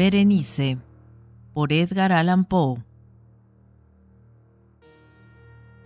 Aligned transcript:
Berenice 0.00 0.78
por 1.52 1.74
Edgar 1.74 2.10
Allan 2.10 2.46
Poe 2.46 2.82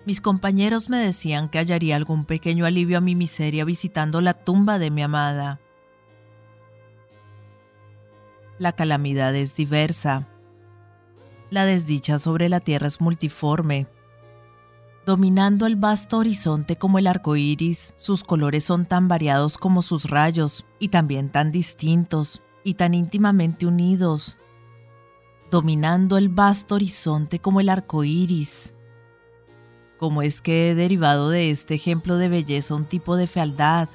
Mis 0.07 0.21
compañeros 0.21 0.89
me 0.89 0.99
decían 0.99 1.49
que 1.49 1.59
hallaría 1.59 1.97
algún 1.97 2.25
pequeño 2.25 2.65
alivio 2.65 2.99
a 2.99 3.01
mi 3.01 3.17
miseria 3.17 3.65
visitando 3.65 4.21
la 4.21 4.33
tumba 4.33 4.79
de 4.79 4.93
mi 4.93 5.03
amada. 5.03 5.59
La 8.61 8.71
calamidad 8.71 9.35
es 9.35 9.57
diversa. 9.57 10.29
La 11.51 11.65
desdicha 11.65 12.21
sobre 12.21 12.49
la 12.49 12.61
tierra 12.61 12.87
es 12.87 13.01
multiforme. 13.01 13.89
Dominando 15.05 15.67
el 15.67 15.75
vasto 15.75 16.19
horizonte 16.19 16.77
como 16.77 17.01
el 17.01 17.09
arco 17.09 17.35
iris, 17.35 17.93
sus 17.97 18.23
colores 18.23 18.63
son 18.63 18.87
tan 18.87 19.09
variados 19.09 19.59
como 19.59 19.83
sus 19.83 20.09
rayos 20.09 20.65
y 20.79 20.91
también 20.91 21.31
tan 21.31 21.51
distintos 21.51 22.41
y 22.65 22.75
tan 22.75 22.95
íntimamente 22.95 23.67
unidos. 23.67 24.39
Dominando 25.51 26.19
el 26.19 26.31
vasto 26.31 26.75
horizonte 26.75 27.39
como 27.39 27.61
el 27.61 27.69
arco 27.69 28.03
iris, 28.03 28.75
¿Cómo 30.05 30.23
es 30.23 30.43
que 30.43 30.71
he 30.71 30.75
derivado 30.75 31.31
de 31.31 31.51
este 31.51 31.75
ejemplo 31.75 32.17
de 32.17 32.29
belleza 32.29 32.75
un 32.75 32.85
tipo 32.85 33.17
de 33.17 33.27
fealdad 33.27 33.89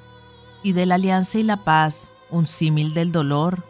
y 0.64 0.72
de 0.72 0.86
la 0.86 0.96
alianza 0.96 1.40
y 1.40 1.44
la 1.44 1.64
paz 1.64 2.14
un 2.32 2.48
símil 2.48 2.94
del 2.94 3.12
dolor? 3.12 3.64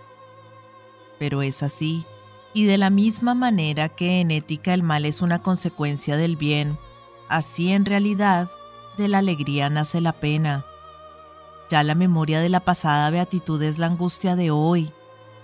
Pero 1.18 1.41
es 1.41 1.63
así, 1.63 2.05
y 2.54 2.66
de 2.66 2.77
la 2.77 2.91
misma 2.91 3.34
manera 3.34 3.90
que 3.90 4.21
en 4.21 4.31
ética 4.31 4.73
el 4.73 4.84
mal 4.84 5.05
es 5.05 5.21
una 5.21 5.41
consecuencia 5.41 6.18
del 6.18 6.35
bien, 6.35 6.77
así 7.27 7.71
en 7.71 7.84
realidad 7.84 8.49
de 8.98 9.07
la 9.07 9.18
alegría 9.18 9.70
nace 9.70 9.99
la 9.99 10.13
pena. 10.13 10.66
Ya 11.70 11.84
la 11.84 11.95
memoria 11.95 12.40
de 12.40 12.49
la 12.49 12.59
pasada 12.59 13.09
beatitud 13.09 13.62
es 13.62 13.79
la 13.79 13.88
angustia 13.88 14.35
de 14.35 14.51
hoy, 14.51 14.93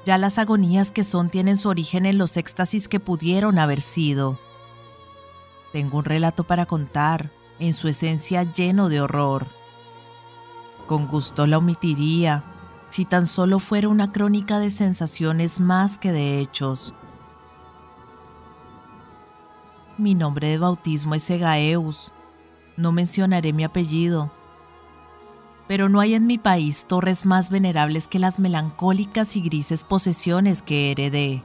ya 0.05 0.17
las 0.17 0.37
agonías 0.37 0.91
que 0.91 1.03
son 1.03 1.29
tienen 1.29 1.57
su 1.57 1.67
origen 1.67 2.05
en 2.05 2.17
los 2.17 2.37
éxtasis 2.37 2.87
que 2.87 2.99
pudieron 2.99 3.57
haber 3.57 3.81
sido. 3.81 4.39
Tengo 5.73 5.97
un 5.97 6.05
relato 6.05 6.43
para 6.43 6.65
contar, 6.65 7.31
en 7.59 7.73
su 7.73 7.87
esencia 7.87 8.43
lleno 8.43 8.87
de 8.87 9.01
horror. 9.01 9.47
Con 10.87 11.07
gusto 11.07 11.47
la 11.47 11.57
omitiría, 11.57 12.43
si 12.87 13.05
tan 13.05 13.25
solo 13.27 13.59
fuera 13.59 13.89
una 13.89 14.11
crónica 14.11 14.59
de 14.59 14.69
sensaciones 14.69 15.59
más 15.59 15.97
que 15.97 16.11
de 16.11 16.39
hechos. 16.39 16.93
Mi 19.97 20.13
nombre 20.13 20.49
de 20.49 20.57
bautismo 20.57 21.15
es 21.15 21.29
Egaeus. 21.29 22.11
No 22.77 22.91
mencionaré 22.91 23.53
mi 23.53 23.63
apellido. 23.63 24.31
Pero 25.67 25.89
no 25.89 25.99
hay 25.99 26.13
en 26.13 26.27
mi 26.27 26.37
país 26.37 26.85
torres 26.87 27.25
más 27.25 27.49
venerables 27.49 28.07
que 28.07 28.19
las 28.19 28.39
melancólicas 28.39 29.35
y 29.35 29.41
grises 29.41 29.83
posesiones 29.83 30.61
que 30.61 30.91
heredé. 30.91 31.43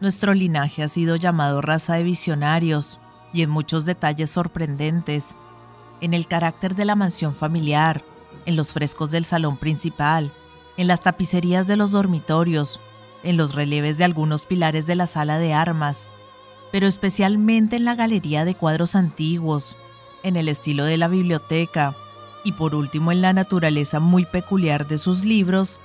Nuestro 0.00 0.34
linaje 0.34 0.82
ha 0.82 0.88
sido 0.88 1.16
llamado 1.16 1.60
raza 1.60 1.94
de 1.94 2.04
visionarios 2.04 3.00
y 3.32 3.42
en 3.42 3.50
muchos 3.50 3.84
detalles 3.84 4.30
sorprendentes, 4.30 5.36
en 6.00 6.14
el 6.14 6.26
carácter 6.26 6.74
de 6.74 6.84
la 6.84 6.94
mansión 6.94 7.34
familiar, 7.34 8.02
en 8.46 8.56
los 8.56 8.72
frescos 8.72 9.10
del 9.10 9.24
salón 9.24 9.56
principal, 9.56 10.32
en 10.76 10.86
las 10.86 11.00
tapicerías 11.00 11.66
de 11.66 11.76
los 11.76 11.92
dormitorios, 11.92 12.80
en 13.22 13.36
los 13.36 13.54
relieves 13.54 13.98
de 13.98 14.04
algunos 14.04 14.46
pilares 14.46 14.86
de 14.86 14.94
la 14.94 15.06
sala 15.06 15.38
de 15.38 15.52
armas, 15.54 16.08
pero 16.70 16.86
especialmente 16.86 17.76
en 17.76 17.84
la 17.84 17.94
galería 17.94 18.44
de 18.44 18.54
cuadros 18.54 18.94
antiguos, 18.94 19.76
en 20.22 20.36
el 20.36 20.48
estilo 20.48 20.84
de 20.84 20.98
la 20.98 21.08
biblioteca 21.08 21.96
y 22.46 22.52
por 22.52 22.76
último 22.76 23.10
en 23.10 23.22
la 23.22 23.32
naturaleza 23.32 23.98
muy 23.98 24.24
peculiar 24.24 24.86
de 24.86 24.98
sus 24.98 25.24
libros 25.24 25.80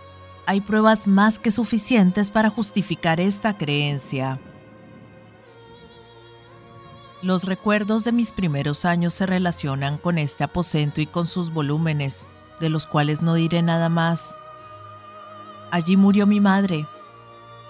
hay 0.46 0.62
pruebas 0.62 1.08
más 1.08 1.40
que 1.40 1.50
suficientes 1.50 2.30
para 2.30 2.52
justificar 2.52 3.20
esta 3.20 3.58
creencia. 3.58 4.40
Los 7.24 7.46
recuerdos 7.46 8.04
de 8.04 8.12
mis 8.12 8.32
primeros 8.32 8.86
años 8.86 9.16
se 9.16 9.26
relacionan 9.26 9.98
con 9.98 10.20
este 10.20 10.44
aposento 10.44 11.02
y 11.02 11.08
con 11.08 11.26
sus 11.26 11.52
volúmenes, 11.52 12.28
de 12.60 12.70
los 12.70 12.86
cuales 12.86 13.24
no 13.24 13.34
diré 13.34 13.64
nada 13.64 13.90
más. 13.90 14.38
Allí 15.72 15.98
murió 15.98 16.28
mi 16.28 16.40
madre, 16.40 16.86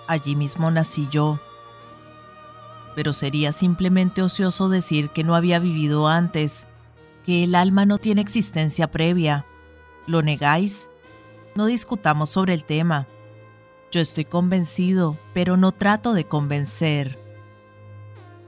allí 0.07 0.35
mismo 0.35 0.69
nací 0.69 1.07
yo. 1.09 1.39
Pero 2.93 3.13
sería 3.13 3.53
simplemente 3.53 4.21
ocioso 4.21 4.67
decir 4.67 5.11
que 5.11 5.23
no 5.23 5.33
había 5.33 5.59
vivido 5.59 6.09
antes, 6.09 6.67
que 7.25 7.43
el 7.43 7.55
alma 7.55 7.85
no 7.85 7.97
tiene 7.97 8.21
existencia 8.21 8.89
previa. 8.89 9.45
¿Lo 10.07 10.21
negáis? 10.21 10.89
No 11.55 11.65
discutamos 11.65 12.29
sobre 12.29 12.53
el 12.53 12.63
tema. 12.63 13.07
Yo 13.91 13.99
estoy 13.99 14.25
convencido, 14.25 15.17
pero 15.33 15.57
no 15.57 15.71
trato 15.71 16.13
de 16.13 16.23
convencer. 16.23 17.17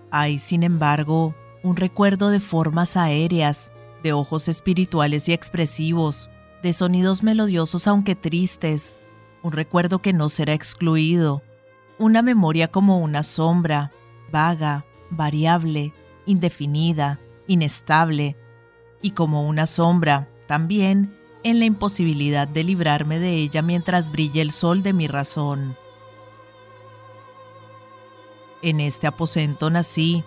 Hay, 0.09 0.39
sin 0.39 0.63
embargo, 0.63 1.35
un 1.63 1.75
recuerdo 1.75 2.29
de 2.29 2.39
formas 2.39 2.97
aéreas, 2.97 3.71
de 4.03 4.13
ojos 4.13 4.47
espirituales 4.47 5.27
y 5.27 5.33
expresivos, 5.33 6.29
de 6.61 6.73
sonidos 6.73 7.23
melodiosos 7.23 7.87
aunque 7.87 8.15
tristes, 8.15 8.99
un 9.41 9.51
recuerdo 9.51 9.99
que 9.99 10.13
no 10.13 10.29
será 10.29 10.53
excluido, 10.53 11.41
una 11.99 12.21
memoria 12.21 12.69
como 12.69 12.99
una 12.99 13.23
sombra, 13.23 13.91
vaga, 14.31 14.85
variable, 15.09 15.93
indefinida, 16.25 17.19
inestable, 17.47 18.37
y 19.03 19.11
como 19.11 19.43
una 19.43 19.67
sombra, 19.67 20.27
también 20.47 21.13
en 21.43 21.59
la 21.59 21.65
imposibilidad 21.65 22.47
de 22.47 22.63
librarme 22.63 23.19
de 23.19 23.35
ella 23.35 23.61
mientras 23.61 24.11
brille 24.11 24.41
el 24.41 24.49
sol 24.49 24.81
de 24.81 24.93
mi 24.93 25.07
razón. 25.07 25.77
En 28.63 28.79
este 28.79 29.05
aposento 29.05 29.69
nací. 29.69 30.23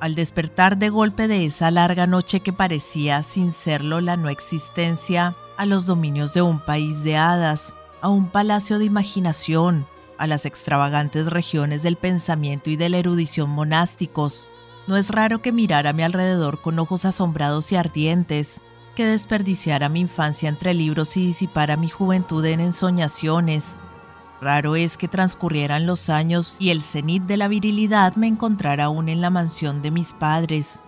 Al 0.00 0.16
despertar 0.16 0.76
de 0.76 0.88
golpe 0.88 1.28
de 1.28 1.46
esa 1.46 1.70
larga 1.70 2.08
noche 2.08 2.40
que 2.40 2.52
parecía, 2.52 3.22
sin 3.22 3.52
serlo, 3.52 4.00
la 4.00 4.16
no 4.16 4.28
existencia, 4.28 5.36
a 5.56 5.64
los 5.64 5.86
dominios 5.86 6.34
de 6.34 6.42
un 6.42 6.58
país 6.58 7.04
de 7.04 7.16
hadas, 7.16 7.72
a 8.00 8.08
un 8.08 8.28
palacio 8.28 8.80
de 8.80 8.86
imaginación, 8.86 9.86
a 10.18 10.26
las 10.26 10.44
extravagantes 10.46 11.30
regiones 11.30 11.84
del 11.84 11.96
pensamiento 11.96 12.70
y 12.70 12.76
de 12.76 12.88
la 12.88 12.98
erudición 12.98 13.50
monásticos, 13.50 14.48
no 14.86 14.96
es 14.96 15.10
raro 15.10 15.40
que 15.40 15.52
mirara 15.52 15.90
a 15.90 15.92
mi 15.92 16.02
alrededor 16.02 16.60
con 16.60 16.78
ojos 16.78 17.04
asombrados 17.04 17.70
y 17.72 17.76
ardientes, 17.76 18.60
que 18.94 19.06
desperdiciara 19.06 19.88
mi 19.88 20.00
infancia 20.00 20.48
entre 20.48 20.74
libros 20.74 21.16
y 21.16 21.26
disipara 21.26 21.76
mi 21.76 21.88
juventud 21.88 22.44
en 22.44 22.60
ensoñaciones. 22.60 23.78
Raro 24.40 24.74
es 24.74 24.96
que 24.96 25.06
transcurrieran 25.08 25.86
los 25.86 26.10
años 26.10 26.56
y 26.58 26.70
el 26.70 26.82
cenit 26.82 27.22
de 27.22 27.36
la 27.36 27.48
virilidad 27.48 28.16
me 28.16 28.26
encontrara 28.26 28.84
aún 28.84 29.08
en 29.08 29.20
la 29.20 29.30
mansión 29.30 29.82
de 29.82 29.92
mis 29.92 30.12
padres. 30.12 30.82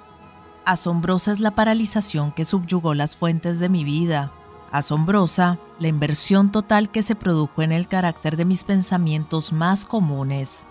Asombrosa 0.65 1.32
es 1.32 1.41
la 1.41 1.53
paralización 1.53 2.32
que 2.32 2.44
subyugó 2.44 2.94
las 2.94 3.16
fuentes 3.16 3.61
de 3.61 3.69
mi 3.69 3.84
vida. 3.84 4.32
Asombrosa 4.72 5.59
la 5.78 5.88
inversión 5.88 6.50
total 6.50 6.91
que 6.91 7.03
se 7.03 7.15
produjo 7.15 7.62
en 7.62 7.71
el 7.71 7.87
carácter 7.87 8.37
de 8.37 8.44
mis 8.44 8.65
pensamientos 8.65 9.53
más 9.53 9.84
comunes. 9.84 10.66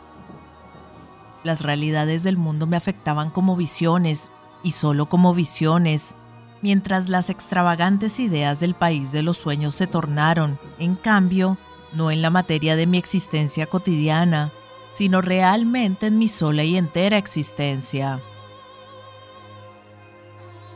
Las 1.43 1.61
realidades 1.61 2.23
del 2.23 2.37
mundo 2.37 2.67
me 2.67 2.77
afectaban 2.77 3.29
como 3.29 3.55
visiones, 3.55 4.31
y 4.63 4.71
solo 4.71 5.07
como 5.07 5.33
visiones, 5.33 6.15
mientras 6.61 7.09
las 7.09 7.29
extravagantes 7.29 8.19
ideas 8.19 8.59
del 8.59 8.73
país 8.73 9.11
de 9.11 9.23
los 9.23 9.37
sueños 9.37 9.75
se 9.75 9.87
tornaron, 9.87 10.57
en 10.79 10.95
cambio, 10.95 11.57
no 11.91 12.11
en 12.11 12.21
la 12.21 12.29
materia 12.29 12.75
de 12.77 12.87
mi 12.87 12.97
existencia 12.97 13.65
cotidiana, 13.65 14.51
sino 14.93 15.21
realmente 15.21 16.07
en 16.07 16.17
mi 16.17 16.29
sola 16.29 16.63
y 16.63 16.77
entera 16.77 17.17
existencia. 17.17 18.21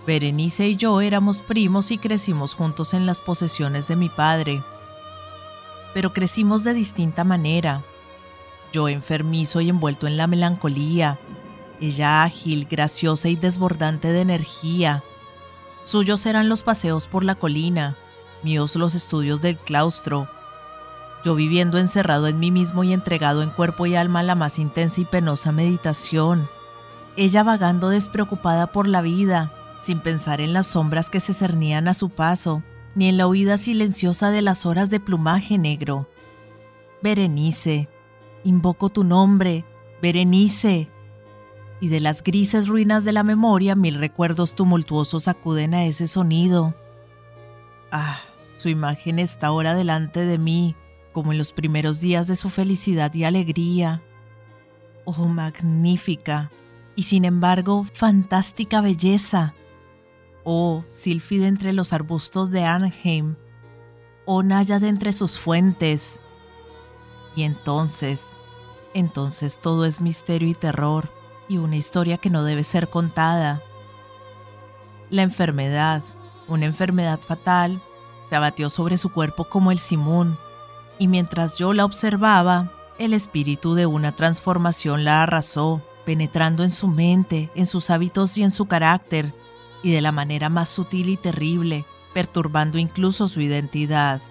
Berenice 0.05 0.67
y 0.67 0.75
yo 0.75 1.01
éramos 1.01 1.41
primos 1.41 1.91
y 1.91 1.97
crecimos 1.97 2.55
juntos 2.55 2.93
en 2.93 3.05
las 3.05 3.21
posesiones 3.21 3.87
de 3.87 3.95
mi 3.95 4.09
padre, 4.09 4.63
pero 5.93 6.13
crecimos 6.13 6.63
de 6.63 6.73
distinta 6.73 7.23
manera. 7.23 7.83
Yo 8.73 8.87
enfermizo 8.89 9.61
y 9.61 9.69
envuelto 9.69 10.07
en 10.07 10.17
la 10.17 10.27
melancolía, 10.27 11.19
ella 11.79 12.23
ágil, 12.23 12.67
graciosa 12.69 13.29
y 13.29 13.35
desbordante 13.35 14.11
de 14.11 14.21
energía, 14.21 15.03
Suyos 15.87 16.25
eran 16.25 16.49
los 16.49 16.63
paseos 16.63 17.07
por 17.07 17.23
la 17.23 17.35
colina, 17.35 17.95
míos 18.43 18.75
los 18.75 18.93
estudios 18.93 19.41
del 19.41 19.55
claustro. 19.55 20.27
Yo 21.23 21.33
viviendo 21.33 21.77
encerrado 21.77 22.27
en 22.27 22.39
mí 22.39 22.51
mismo 22.51 22.83
y 22.83 22.91
entregado 22.91 23.41
en 23.41 23.51
cuerpo 23.51 23.85
y 23.85 23.95
alma 23.95 24.19
a 24.19 24.23
la 24.23 24.35
más 24.35 24.59
intensa 24.59 24.99
y 24.99 25.05
penosa 25.05 25.53
meditación. 25.53 26.49
Ella 27.15 27.41
vagando 27.43 27.87
despreocupada 27.87 28.67
por 28.73 28.85
la 28.85 28.99
vida, 28.99 29.53
sin 29.81 30.01
pensar 30.01 30.41
en 30.41 30.51
las 30.51 30.67
sombras 30.67 31.09
que 31.09 31.21
se 31.21 31.33
cernían 31.33 31.87
a 31.87 31.93
su 31.93 32.09
paso, 32.09 32.63
ni 32.93 33.07
en 33.07 33.15
la 33.15 33.25
huida 33.25 33.57
silenciosa 33.57 34.29
de 34.29 34.41
las 34.41 34.65
horas 34.65 34.89
de 34.89 34.99
plumaje 34.99 35.57
negro. 35.57 36.09
Berenice, 37.01 37.87
invoco 38.47 38.89
tu 38.89 39.03
nombre, 39.03 39.65
Berenice 40.01 40.89
y 41.79 41.89
de 41.89 41.99
las 41.99 42.23
grises 42.23 42.67
ruinas 42.67 43.03
de 43.03 43.11
la 43.11 43.23
memoria 43.23 43.75
mil 43.75 43.95
recuerdos 43.99 44.55
tumultuosos 44.55 45.27
acuden 45.27 45.73
a 45.73 45.85
ese 45.85 46.07
sonido. 46.07 46.75
Ah, 47.91 48.19
su 48.57 48.69
imagen 48.69 49.19
está 49.19 49.47
ahora 49.47 49.73
delante 49.73 50.25
de 50.25 50.37
mí, 50.37 50.75
como 51.11 51.31
en 51.31 51.37
los 51.37 51.53
primeros 51.53 51.99
días 51.99 52.27
de 52.27 52.35
su 52.35 52.49
felicidad 52.49 53.13
y 53.13 53.25
alegría. 53.25 54.01
Oh, 55.05 55.27
magnífica 55.27 56.49
y 56.95 57.03
sin 57.03 57.25
embargo 57.25 57.85
fantástica 57.93 58.81
belleza. 58.81 59.53
Oh, 60.43 60.83
sílfide 60.87 61.47
entre 61.47 61.73
los 61.73 61.91
arbustos 61.93 62.49
de 62.49 62.63
Arnheim. 62.63 63.35
Oh, 64.25 64.41
náyade 64.41 64.87
entre 64.87 65.13
sus 65.13 65.37
fuentes. 65.37 66.21
Y 67.35 67.43
entonces, 67.43 68.36
entonces 68.99 69.59
todo 69.59 69.85
es 69.85 70.01
misterio 70.01 70.49
y 70.49 70.55
terror 70.55 71.09
y 71.47 71.57
una 71.57 71.75
historia 71.75 72.17
que 72.17 72.31
no 72.31 72.43
debe 72.43 72.63
ser 72.63 72.89
contada. 72.89 73.61
La 75.11 75.21
enfermedad, 75.21 76.01
una 76.47 76.65
enfermedad 76.65 77.19
fatal, 77.19 77.81
se 78.27 78.35
abatió 78.35 78.69
sobre 78.71 78.97
su 78.97 79.11
cuerpo 79.11 79.45
como 79.45 79.71
el 79.71 79.77
simón, 79.77 80.39
y 80.97 81.07
mientras 81.07 81.59
yo 81.59 81.73
la 81.73 81.85
observaba, 81.85 82.71
el 82.97 83.13
espíritu 83.13 83.75
de 83.75 83.85
una 83.85 84.13
transformación 84.13 85.03
la 85.03 85.21
arrasó, 85.21 85.83
penetrando 86.03 86.63
en 86.63 86.71
su 86.71 86.87
mente, 86.87 87.51
en 87.53 87.67
sus 87.67 87.91
hábitos 87.91 88.35
y 88.37 88.43
en 88.43 88.51
su 88.51 88.65
carácter, 88.65 89.31
y 89.83 89.91
de 89.91 90.01
la 90.01 90.11
manera 90.11 90.49
más 90.49 90.69
sutil 90.69 91.09
y 91.09 91.17
terrible, 91.17 91.85
perturbando 92.15 92.79
incluso 92.79 93.27
su 93.27 93.41
identidad. 93.41 94.21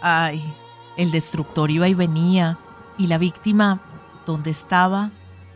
Ay, 0.00 0.50
el 0.96 1.10
destructor 1.10 1.70
iba 1.70 1.88
y 1.88 1.94
venía, 1.94 2.58
y 2.98 3.06
la 3.06 3.16
víctima, 3.16 3.80
¿dónde 4.26 4.50
estaba? 4.50 5.10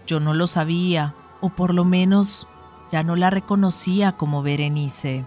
Yo 0.07 0.21
no 0.21 0.33
lo 0.33 0.47
sabía, 0.47 1.15
o 1.41 1.51
por 1.51 1.75
lo 1.75 1.85
menos 1.85 2.47
ya 2.91 3.03
no 3.03 3.17
la 3.17 3.31
reconocía 3.31 4.13
como 4.13 4.43
Berenice. 4.43 5.27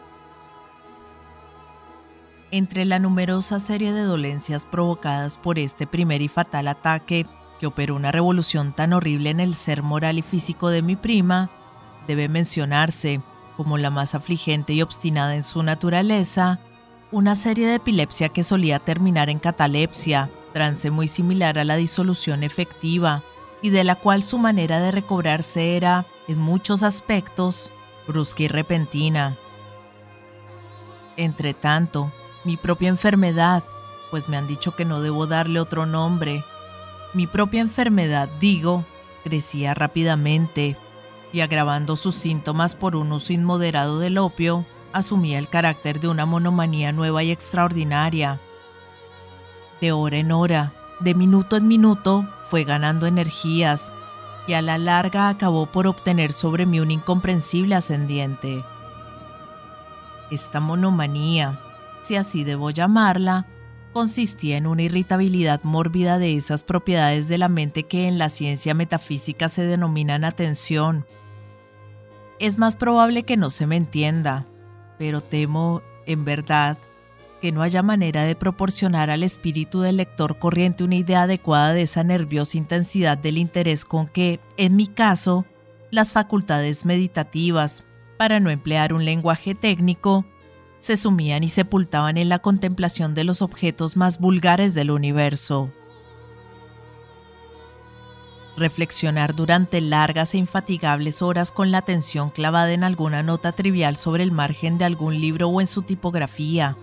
Entre 2.51 2.85
la 2.85 2.99
numerosa 2.99 3.59
serie 3.59 3.91
de 3.91 4.03
dolencias 4.03 4.65
provocadas 4.65 5.37
por 5.37 5.59
este 5.59 5.85
primer 5.85 6.21
y 6.21 6.29
fatal 6.29 6.69
ataque, 6.69 7.27
que 7.59 7.67
operó 7.67 7.95
una 7.95 8.11
revolución 8.11 8.73
tan 8.73 8.93
horrible 8.93 9.29
en 9.29 9.39
el 9.39 9.55
ser 9.55 9.83
moral 9.83 10.17
y 10.17 10.21
físico 10.21 10.69
de 10.69 10.81
mi 10.81 10.95
prima, 10.95 11.49
debe 12.07 12.29
mencionarse, 12.29 13.21
como 13.57 13.77
la 13.77 13.89
más 13.89 14.15
afligente 14.15 14.73
y 14.73 14.81
obstinada 14.81 15.35
en 15.35 15.43
su 15.43 15.63
naturaleza, 15.63 16.59
una 17.11 17.35
serie 17.35 17.67
de 17.67 17.75
epilepsia 17.75 18.29
que 18.29 18.43
solía 18.43 18.79
terminar 18.79 19.29
en 19.29 19.39
catalepsia, 19.39 20.29
trance 20.53 20.89
muy 20.91 21.07
similar 21.07 21.57
a 21.59 21.63
la 21.63 21.75
disolución 21.75 22.43
efectiva, 22.43 23.23
y 23.61 23.69
de 23.69 23.83
la 23.83 23.95
cual 23.95 24.23
su 24.23 24.37
manera 24.37 24.79
de 24.79 24.91
recobrarse 24.91 25.75
era, 25.75 26.05
en 26.27 26.39
muchos 26.39 26.83
aspectos, 26.83 27.71
brusca 28.07 28.43
y 28.43 28.47
repentina. 28.47 29.37
Entretanto, 31.17 32.11
mi 32.43 32.57
propia 32.57 32.89
enfermedad, 32.89 33.63
pues 34.11 34.27
me 34.27 34.37
han 34.37 34.47
dicho 34.47 34.75
que 34.75 34.85
no 34.85 35.01
debo 35.01 35.27
darle 35.27 35.59
otro 35.59 35.85
nombre, 35.85 36.43
mi 37.13 37.27
propia 37.27 37.61
enfermedad, 37.61 38.29
digo, 38.39 38.85
crecía 39.23 39.73
rápidamente 39.73 40.75
y 41.31 41.41
agravando 41.41 41.95
sus 41.95 42.15
síntomas 42.15 42.75
por 42.75 42.95
un 42.95 43.11
uso 43.13 43.31
inmoderado 43.31 43.99
del 43.99 44.17
opio, 44.17 44.65
asumía 44.95 45.39
el 45.39 45.49
carácter 45.49 45.99
de 45.99 46.07
una 46.07 46.25
monomanía 46.25 46.93
nueva 46.93 47.21
y 47.21 47.29
extraordinaria. 47.29 48.39
De 49.81 49.91
hora 49.91 50.15
en 50.15 50.31
hora, 50.31 50.71
de 51.01 51.13
minuto 51.13 51.57
en 51.57 51.67
minuto, 51.67 52.25
fue 52.49 52.63
ganando 52.63 53.05
energías 53.05 53.91
y 54.47 54.53
a 54.53 54.61
la 54.61 54.77
larga 54.77 55.27
acabó 55.27 55.65
por 55.65 55.85
obtener 55.85 56.31
sobre 56.31 56.65
mí 56.65 56.79
un 56.79 56.91
incomprensible 56.91 57.75
ascendiente. 57.75 58.63
Esta 60.31 60.61
monomanía, 60.61 61.59
si 62.03 62.15
así 62.15 62.45
debo 62.45 62.69
llamarla, 62.69 63.47
consistía 63.91 64.55
en 64.55 64.65
una 64.65 64.83
irritabilidad 64.83 65.61
mórbida 65.63 66.19
de 66.19 66.37
esas 66.37 66.63
propiedades 66.63 67.27
de 67.27 67.37
la 67.37 67.49
mente 67.49 67.83
que 67.83 68.07
en 68.07 68.17
la 68.17 68.29
ciencia 68.29 68.73
metafísica 68.73 69.49
se 69.49 69.65
denominan 69.65 70.23
atención. 70.23 71.05
Es 72.39 72.57
más 72.57 72.77
probable 72.77 73.23
que 73.23 73.35
no 73.35 73.49
se 73.49 73.67
me 73.67 73.75
entienda, 73.75 74.45
pero 74.97 75.21
temo, 75.21 75.81
en 76.05 76.25
verdad, 76.25 76.77
que 77.41 77.51
no 77.51 77.61
haya 77.61 77.83
manera 77.83 78.23
de 78.23 78.35
proporcionar 78.35 79.09
al 79.09 79.23
espíritu 79.23 79.81
del 79.81 79.97
lector 79.97 80.39
corriente 80.39 80.83
una 80.83 80.95
idea 80.95 81.23
adecuada 81.23 81.73
de 81.73 81.83
esa 81.83 82.03
nerviosa 82.03 82.57
intensidad 82.57 83.17
del 83.17 83.37
interés 83.37 83.85
con 83.85 84.07
que, 84.07 84.39
en 84.57 84.75
mi 84.75 84.87
caso, 84.87 85.45
las 85.91 86.13
facultades 86.13 86.85
meditativas, 86.85 87.83
para 88.17 88.39
no 88.39 88.49
emplear 88.49 88.93
un 88.93 89.05
lenguaje 89.05 89.55
técnico, 89.55 90.25
se 90.79 90.97
sumían 90.97 91.43
y 91.43 91.49
sepultaban 91.49 92.17
en 92.17 92.29
la 92.29 92.39
contemplación 92.39 93.15
de 93.15 93.23
los 93.23 93.41
objetos 93.41 93.97
más 93.97 94.19
vulgares 94.19 94.73
del 94.73 94.91
universo. 94.91 95.71
Reflexionar 98.57 99.35
durante 99.35 99.81
largas 99.81 100.33
e 100.33 100.37
infatigables 100.37 101.21
horas 101.21 101.51
con 101.51 101.71
la 101.71 101.79
atención 101.79 102.29
clavada 102.29 102.71
en 102.71 102.85
alguna 102.85 103.21
nota 103.21 103.51
trivial 103.51 103.97
sobre 103.97 104.23
el 104.23 104.31
margen 104.31 104.77
de 104.77 104.85
algún 104.85 105.19
libro 105.19 105.49
o 105.49 105.59
en 105.59 105.67
su 105.67 105.81
tipografía, 105.81 106.77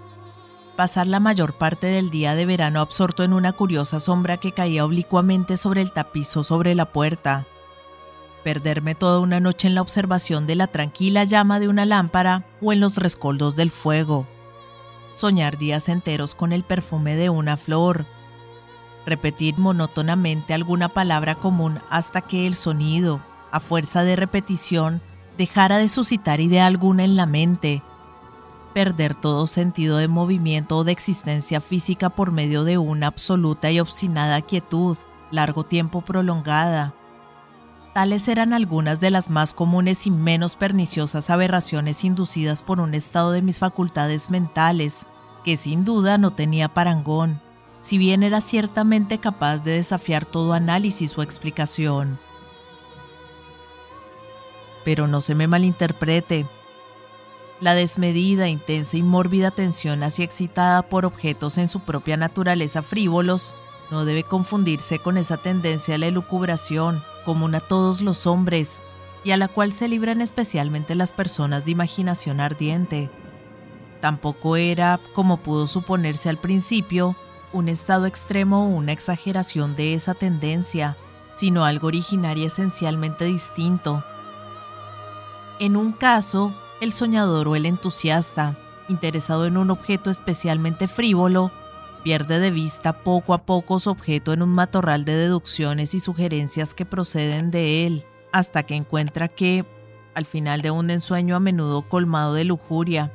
pasar 0.76 1.06
la 1.06 1.20
mayor 1.20 1.54
parte 1.54 1.86
del 1.86 2.10
día 2.10 2.34
de 2.34 2.44
verano 2.44 2.80
absorto 2.80 3.24
en 3.24 3.32
una 3.32 3.52
curiosa 3.52 4.00
sombra 4.00 4.36
que 4.36 4.52
caía 4.52 4.84
oblicuamente 4.84 5.56
sobre 5.56 5.80
el 5.80 5.92
tapiz 5.92 6.36
o 6.36 6.44
sobre 6.44 6.74
la 6.74 6.92
puerta. 6.92 7.46
Perderme 8.44 8.94
toda 8.94 9.20
una 9.20 9.40
noche 9.40 9.68
en 9.68 9.74
la 9.74 9.82
observación 9.82 10.46
de 10.46 10.56
la 10.56 10.66
tranquila 10.66 11.24
llama 11.24 11.60
de 11.60 11.68
una 11.68 11.86
lámpara 11.86 12.44
o 12.60 12.72
en 12.72 12.80
los 12.80 12.98
rescoldos 12.98 13.56
del 13.56 13.70
fuego. 13.70 14.26
Soñar 15.14 15.56
días 15.56 15.88
enteros 15.88 16.34
con 16.34 16.52
el 16.52 16.64
perfume 16.64 17.16
de 17.16 17.30
una 17.30 17.56
flor. 17.56 18.06
Repetir 19.06 19.58
monótonamente 19.58 20.54
alguna 20.54 20.88
palabra 20.88 21.34
común 21.34 21.80
hasta 21.90 22.20
que 22.20 22.46
el 22.46 22.54
sonido, 22.54 23.20
a 23.50 23.60
fuerza 23.60 24.04
de 24.04 24.16
repetición, 24.16 25.00
dejara 25.36 25.78
de 25.78 25.88
suscitar 25.88 26.40
idea 26.40 26.66
alguna 26.66 27.04
en 27.04 27.16
la 27.16 27.26
mente 27.26 27.82
perder 28.72 29.14
todo 29.14 29.46
sentido 29.46 29.98
de 29.98 30.08
movimiento 30.08 30.78
o 30.78 30.84
de 30.84 30.92
existencia 30.92 31.60
física 31.60 32.10
por 32.10 32.32
medio 32.32 32.64
de 32.64 32.78
una 32.78 33.06
absoluta 33.06 33.70
y 33.70 33.80
obstinada 33.80 34.40
quietud, 34.40 34.96
largo 35.30 35.64
tiempo 35.64 36.00
prolongada. 36.00 36.94
Tales 37.94 38.26
eran 38.28 38.54
algunas 38.54 39.00
de 39.00 39.10
las 39.10 39.28
más 39.28 39.52
comunes 39.52 40.06
y 40.06 40.10
menos 40.10 40.56
perniciosas 40.56 41.28
aberraciones 41.28 42.04
inducidas 42.04 42.62
por 42.62 42.80
un 42.80 42.94
estado 42.94 43.32
de 43.32 43.42
mis 43.42 43.58
facultades 43.58 44.30
mentales, 44.30 45.06
que 45.44 45.56
sin 45.56 45.84
duda 45.84 46.16
no 46.16 46.30
tenía 46.30 46.68
parangón, 46.68 47.40
si 47.82 47.98
bien 47.98 48.22
era 48.22 48.40
ciertamente 48.40 49.18
capaz 49.18 49.58
de 49.58 49.72
desafiar 49.72 50.24
todo 50.24 50.54
análisis 50.54 51.16
o 51.18 51.22
explicación. 51.22 52.18
Pero 54.84 55.06
no 55.06 55.20
se 55.20 55.34
me 55.34 55.46
malinterprete, 55.46 56.46
la 57.60 57.74
desmedida, 57.74 58.48
intensa 58.48 58.96
y 58.96 59.04
mórbida 59.04 59.52
tensión 59.52 60.02
así 60.02 60.24
excitada 60.24 60.82
por 60.82 61.04
objetos 61.04 61.58
en 61.58 61.68
su 61.68 61.78
propia 61.78 62.16
naturaleza 62.16 62.82
frívolos 62.82 63.56
no 63.92 64.06
debe 64.06 64.24
confundirse 64.24 64.98
con 64.98 65.18
esa 65.18 65.36
tendencia 65.36 65.96
a 65.96 65.98
la 65.98 66.06
elucubración, 66.06 67.04
común 67.26 67.54
a 67.54 67.60
todos 67.60 68.00
los 68.00 68.26
hombres, 68.26 68.82
y 69.22 69.32
a 69.32 69.36
la 69.36 69.48
cual 69.48 69.72
se 69.72 69.86
libran 69.86 70.22
especialmente 70.22 70.94
las 70.94 71.12
personas 71.12 71.66
de 71.66 71.72
imaginación 71.72 72.40
ardiente. 72.40 73.10
Tampoco 74.00 74.56
era, 74.56 74.98
como 75.12 75.36
pudo 75.36 75.66
suponerse 75.66 76.30
al 76.30 76.38
principio, 76.38 77.16
un 77.52 77.68
estado 77.68 78.06
extremo 78.06 78.64
o 78.64 78.68
una 78.68 78.92
exageración 78.92 79.76
de 79.76 79.94
esa 79.94 80.14
tendencia, 80.14 80.96
sino 81.36 81.64
algo 81.64 81.88
originario 81.88 82.46
esencialmente 82.46 83.24
distinto. 83.24 84.04
En 85.58 85.76
un 85.76 85.92
caso, 85.92 86.54
el 86.80 86.92
soñador 86.92 87.48
o 87.48 87.56
el 87.56 87.66
entusiasta, 87.66 88.56
interesado 88.88 89.46
en 89.46 89.56
un 89.56 89.70
objeto 89.70 90.10
especialmente 90.10 90.88
frívolo, 90.88 91.52
pierde 92.02 92.40
de 92.40 92.50
vista 92.50 92.92
poco 92.92 93.34
a 93.34 93.42
poco 93.42 93.78
su 93.78 93.90
objeto 93.90 94.32
en 94.32 94.42
un 94.42 94.50
matorral 94.50 95.04
de 95.04 95.14
deducciones 95.14 95.94
y 95.94 96.00
sugerencias 96.00 96.74
que 96.74 96.84
proceden 96.84 97.50
de 97.50 97.86
él, 97.86 98.04
hasta 98.32 98.64
que 98.64 98.74
encuentra 98.74 99.28
que, 99.28 99.64
al 100.14 100.24
final 100.24 100.62
de 100.62 100.70
un 100.70 100.90
ensueño 100.90 101.36
a 101.36 101.40
menudo 101.40 101.82
colmado 101.82 102.34
de 102.34 102.44
lujuria, 102.44 103.12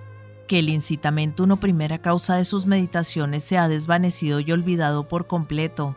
que 0.47 0.59
el 0.59 0.69
incitamento 0.69 1.43
o 1.43 1.57
primera 1.57 1.99
causa 1.99 2.35
de 2.35 2.45
sus 2.45 2.65
meditaciones 2.65 3.43
se 3.43 3.57
ha 3.57 3.67
desvanecido 3.67 4.39
y 4.39 4.51
olvidado 4.51 5.07
por 5.07 5.27
completo. 5.27 5.95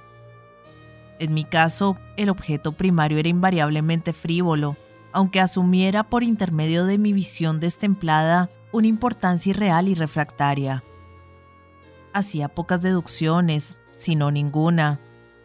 En 1.19 1.35
mi 1.35 1.45
caso, 1.45 1.97
el 2.16 2.30
objeto 2.30 2.73
primario 2.73 3.19
era 3.19 3.28
invariablemente 3.28 4.12
frívolo, 4.12 4.76
aunque 5.12 5.40
asumiera 5.40 6.02
por 6.02 6.23
intermedio 6.23 6.85
de 6.85 6.99
mi 6.99 7.12
visión 7.12 7.61
destemplada 7.61 8.50
una 8.73 8.87
importancia 8.87 9.50
irreal 9.50 9.88
y 9.88 9.95
refractaria. 9.95 10.83
Hacía 12.12 12.49
pocas 12.49 12.83
deducciones, 12.83 13.76
si 13.92 14.16
no 14.16 14.30
ninguna, 14.30 14.99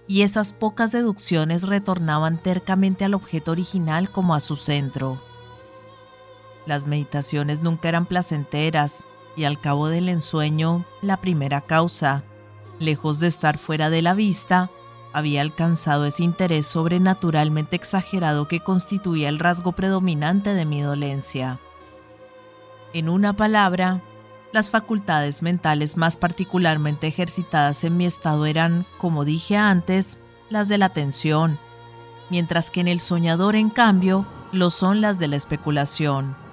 y 0.08 0.22
esas 0.22 0.54
pocas 0.54 0.92
deducciones 0.92 1.64
retornaban 1.64 2.42
tercamente 2.42 3.06
al 3.06 3.14
objeto 3.14 3.52
original 3.52 4.12
como 4.12 4.36
a 4.36 4.40
su 4.40 4.56
centro. 4.56 5.22
Las 6.66 6.88
meditaciones 6.88 7.62
nunca 7.62 7.90
eran 7.90 8.06
placenteras, 8.06 9.04
y 9.36 9.44
al 9.44 9.60
cabo 9.60 9.90
del 9.90 10.10
ensueño, 10.10 10.86
la 11.02 11.18
primera 11.18 11.62
causa, 11.62 12.24
lejos 12.80 13.20
de 13.20 13.28
estar 13.28 13.58
fuera 13.58 13.90
de 13.90 14.02
la 14.02 14.14
vista, 14.14 14.70
había 15.14 15.42
alcanzado 15.42 16.06
ese 16.06 16.24
interés 16.24 16.66
sobrenaturalmente 16.66 17.76
exagerado 17.76 18.48
que 18.48 18.60
constituía 18.60 19.30
el 19.30 19.40
rasgo 19.40 19.72
predominante 19.72 20.54
de 20.54 20.66
mi 20.66 20.82
dolencia. 20.82 21.60
En 22.94 23.10
una 23.10 23.34
palabra, 23.34 24.02
las 24.52 24.70
facultades 24.70 25.42
mentales 25.42 25.98
más 25.98 26.18
particularmente 26.18 27.08
ejercitadas 27.08 27.84
en 27.84 27.98
mi 27.98 28.06
estado 28.06 28.46
eran, 28.46 28.86
como 28.98 29.26
dije 29.26 29.58
antes, 29.58 30.18
las 30.50 30.68
de 30.68 30.78
la 30.78 30.88
atención, 30.88 31.60
mientras 32.30 32.72
que 32.72 32.82
en 32.82 32.88
el 32.88 33.00
soñador, 33.00 33.56
en 33.56 33.70
cambio, 33.70 34.26
lo 34.52 34.70
son 34.70 35.02
las 35.02 35.20
de 35.20 35.28
la 35.28 35.36
especulación. 35.36 36.45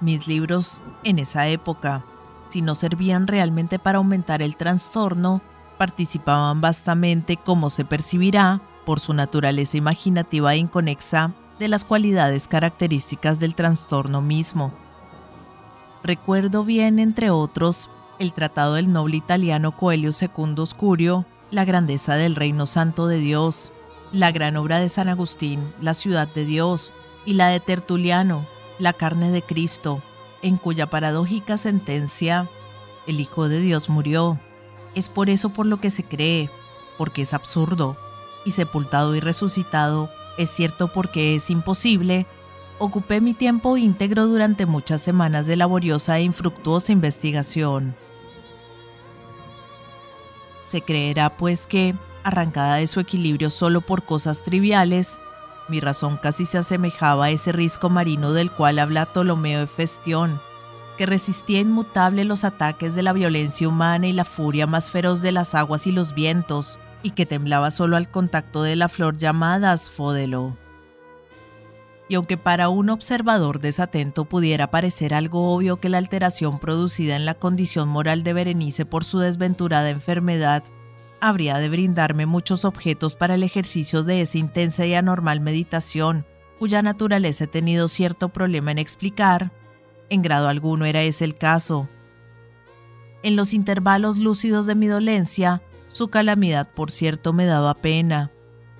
Mis 0.00 0.26
libros, 0.26 0.80
en 1.04 1.18
esa 1.18 1.48
época, 1.48 2.04
si 2.48 2.62
no 2.62 2.74
servían 2.74 3.26
realmente 3.26 3.78
para 3.78 3.98
aumentar 3.98 4.42
el 4.42 4.56
trastorno, 4.56 5.42
participaban 5.78 6.60
vastamente, 6.60 7.36
como 7.36 7.70
se 7.70 7.84
percibirá, 7.84 8.60
por 8.84 8.98
su 8.98 9.14
naturaleza 9.14 9.76
imaginativa 9.76 10.54
e 10.54 10.58
inconexa, 10.58 11.32
de 11.58 11.68
las 11.68 11.84
cualidades 11.84 12.48
características 12.48 13.38
del 13.38 13.54
trastorno 13.54 14.22
mismo. 14.22 14.72
Recuerdo 16.02 16.64
bien, 16.64 16.98
entre 16.98 17.30
otros, 17.30 17.90
el 18.18 18.32
tratado 18.32 18.74
del 18.74 18.90
noble 18.90 19.18
italiano 19.18 19.76
Coelho 19.76 20.12
Secundo 20.12 20.62
Oscurio, 20.62 21.26
La 21.50 21.64
grandeza 21.64 22.14
del 22.14 22.36
reino 22.36 22.64
santo 22.64 23.06
de 23.06 23.18
Dios, 23.18 23.70
la 24.12 24.32
gran 24.32 24.56
obra 24.56 24.78
de 24.78 24.88
San 24.88 25.08
Agustín, 25.08 25.60
La 25.80 25.92
ciudad 25.94 26.28
de 26.28 26.46
Dios, 26.46 26.92
y 27.26 27.34
la 27.34 27.48
de 27.48 27.60
Tertuliano, 27.60 28.46
La 28.80 28.94
carne 28.94 29.30
de 29.30 29.42
Cristo, 29.42 30.02
en 30.40 30.56
cuya 30.56 30.88
paradójica 30.88 31.58
sentencia, 31.58 32.48
el 33.06 33.20
Hijo 33.20 33.50
de 33.50 33.60
Dios 33.60 33.90
murió. 33.90 34.40
Es 34.94 35.10
por 35.10 35.28
eso 35.28 35.50
por 35.50 35.66
lo 35.66 35.78
que 35.80 35.90
se 35.90 36.02
cree, 36.02 36.48
porque 36.96 37.20
es 37.22 37.34
absurdo, 37.34 37.98
y 38.46 38.52
sepultado 38.52 39.14
y 39.14 39.20
resucitado, 39.20 40.10
es 40.38 40.48
cierto 40.48 40.90
porque 40.94 41.34
es 41.34 41.50
imposible, 41.50 42.26
ocupé 42.78 43.20
mi 43.20 43.34
tiempo 43.34 43.76
íntegro 43.76 44.26
durante 44.26 44.64
muchas 44.64 45.02
semanas 45.02 45.44
de 45.44 45.56
laboriosa 45.56 46.16
e 46.16 46.22
infructuosa 46.22 46.90
investigación. 46.90 47.94
Se 50.64 50.80
creerá 50.80 51.36
pues 51.36 51.66
que, 51.66 51.94
arrancada 52.24 52.76
de 52.76 52.86
su 52.86 52.98
equilibrio 52.98 53.50
solo 53.50 53.82
por 53.82 54.04
cosas 54.04 54.42
triviales, 54.42 55.18
mi 55.70 55.80
razón 55.80 56.18
casi 56.18 56.44
se 56.44 56.58
asemejaba 56.58 57.26
a 57.26 57.30
ese 57.30 57.52
risco 57.52 57.88
marino 57.88 58.32
del 58.32 58.50
cual 58.50 58.78
habla 58.78 59.06
Ptolomeo 59.06 59.60
de 59.60 59.66
Festión, 59.66 60.40
que 60.98 61.06
resistía 61.06 61.60
inmutable 61.60 62.24
los 62.24 62.44
ataques 62.44 62.94
de 62.94 63.02
la 63.02 63.14
violencia 63.14 63.68
humana 63.68 64.06
y 64.06 64.12
la 64.12 64.26
furia 64.26 64.66
más 64.66 64.90
feroz 64.90 65.22
de 65.22 65.32
las 65.32 65.54
aguas 65.54 65.86
y 65.86 65.92
los 65.92 66.14
vientos, 66.14 66.78
y 67.02 67.12
que 67.12 67.24
temblaba 67.24 67.70
solo 67.70 67.96
al 67.96 68.10
contacto 68.10 68.62
de 68.62 68.76
la 68.76 68.88
flor 68.88 69.16
llamada 69.16 69.72
asfódelo. 69.72 70.56
Y 72.08 72.16
aunque 72.16 72.36
para 72.36 72.68
un 72.68 72.90
observador 72.90 73.60
desatento 73.60 74.24
pudiera 74.24 74.70
parecer 74.70 75.14
algo 75.14 75.54
obvio 75.54 75.78
que 75.78 75.88
la 75.88 75.98
alteración 75.98 76.58
producida 76.58 77.14
en 77.14 77.24
la 77.24 77.34
condición 77.34 77.88
moral 77.88 78.24
de 78.24 78.32
Berenice 78.32 78.84
por 78.84 79.04
su 79.04 79.20
desventurada 79.20 79.88
enfermedad 79.90 80.64
habría 81.20 81.58
de 81.58 81.68
brindarme 81.68 82.26
muchos 82.26 82.64
objetos 82.64 83.16
para 83.16 83.34
el 83.34 83.42
ejercicio 83.42 84.02
de 84.02 84.22
esa 84.22 84.38
intensa 84.38 84.86
y 84.86 84.94
anormal 84.94 85.40
meditación, 85.40 86.26
cuya 86.58 86.82
naturaleza 86.82 87.44
he 87.44 87.46
tenido 87.46 87.88
cierto 87.88 88.28
problema 88.28 88.70
en 88.70 88.78
explicar, 88.78 89.52
en 90.08 90.22
grado 90.22 90.48
alguno 90.48 90.84
era 90.84 91.02
ese 91.02 91.24
el 91.24 91.36
caso. 91.36 91.88
En 93.22 93.36
los 93.36 93.54
intervalos 93.54 94.18
lúcidos 94.18 94.66
de 94.66 94.74
mi 94.74 94.86
dolencia, 94.86 95.62
su 95.92 96.08
calamidad, 96.08 96.68
por 96.68 96.90
cierto, 96.90 97.32
me 97.32 97.46
daba 97.46 97.74
pena, 97.74 98.30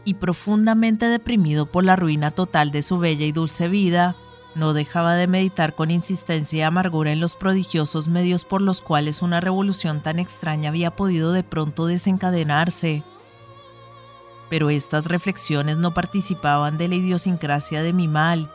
y 0.04 0.14
profundamente 0.14 1.06
deprimido 1.06 1.66
por 1.66 1.84
la 1.84 1.96
ruina 1.96 2.30
total 2.30 2.70
de 2.70 2.82
su 2.82 2.98
bella 2.98 3.26
y 3.26 3.32
dulce 3.32 3.68
vida, 3.68 4.16
no 4.60 4.74
dejaba 4.74 5.14
de 5.14 5.26
meditar 5.26 5.74
con 5.74 5.90
insistencia 5.90 6.58
y 6.58 6.62
amargura 6.62 7.10
en 7.10 7.18
los 7.18 7.34
prodigiosos 7.34 8.06
medios 8.06 8.44
por 8.44 8.62
los 8.62 8.82
cuales 8.82 9.22
una 9.22 9.40
revolución 9.40 10.02
tan 10.02 10.18
extraña 10.20 10.68
había 10.68 10.94
podido 10.94 11.32
de 11.32 11.42
pronto 11.42 11.86
desencadenarse. 11.86 13.02
Pero 14.48 14.70
estas 14.70 15.06
reflexiones 15.06 15.78
no 15.78 15.94
participaban 15.94 16.78
de 16.78 16.88
la 16.88 16.96
idiosincrasia 16.96 17.82
de 17.82 17.92
mi 17.92 18.06
mal, 18.06 18.52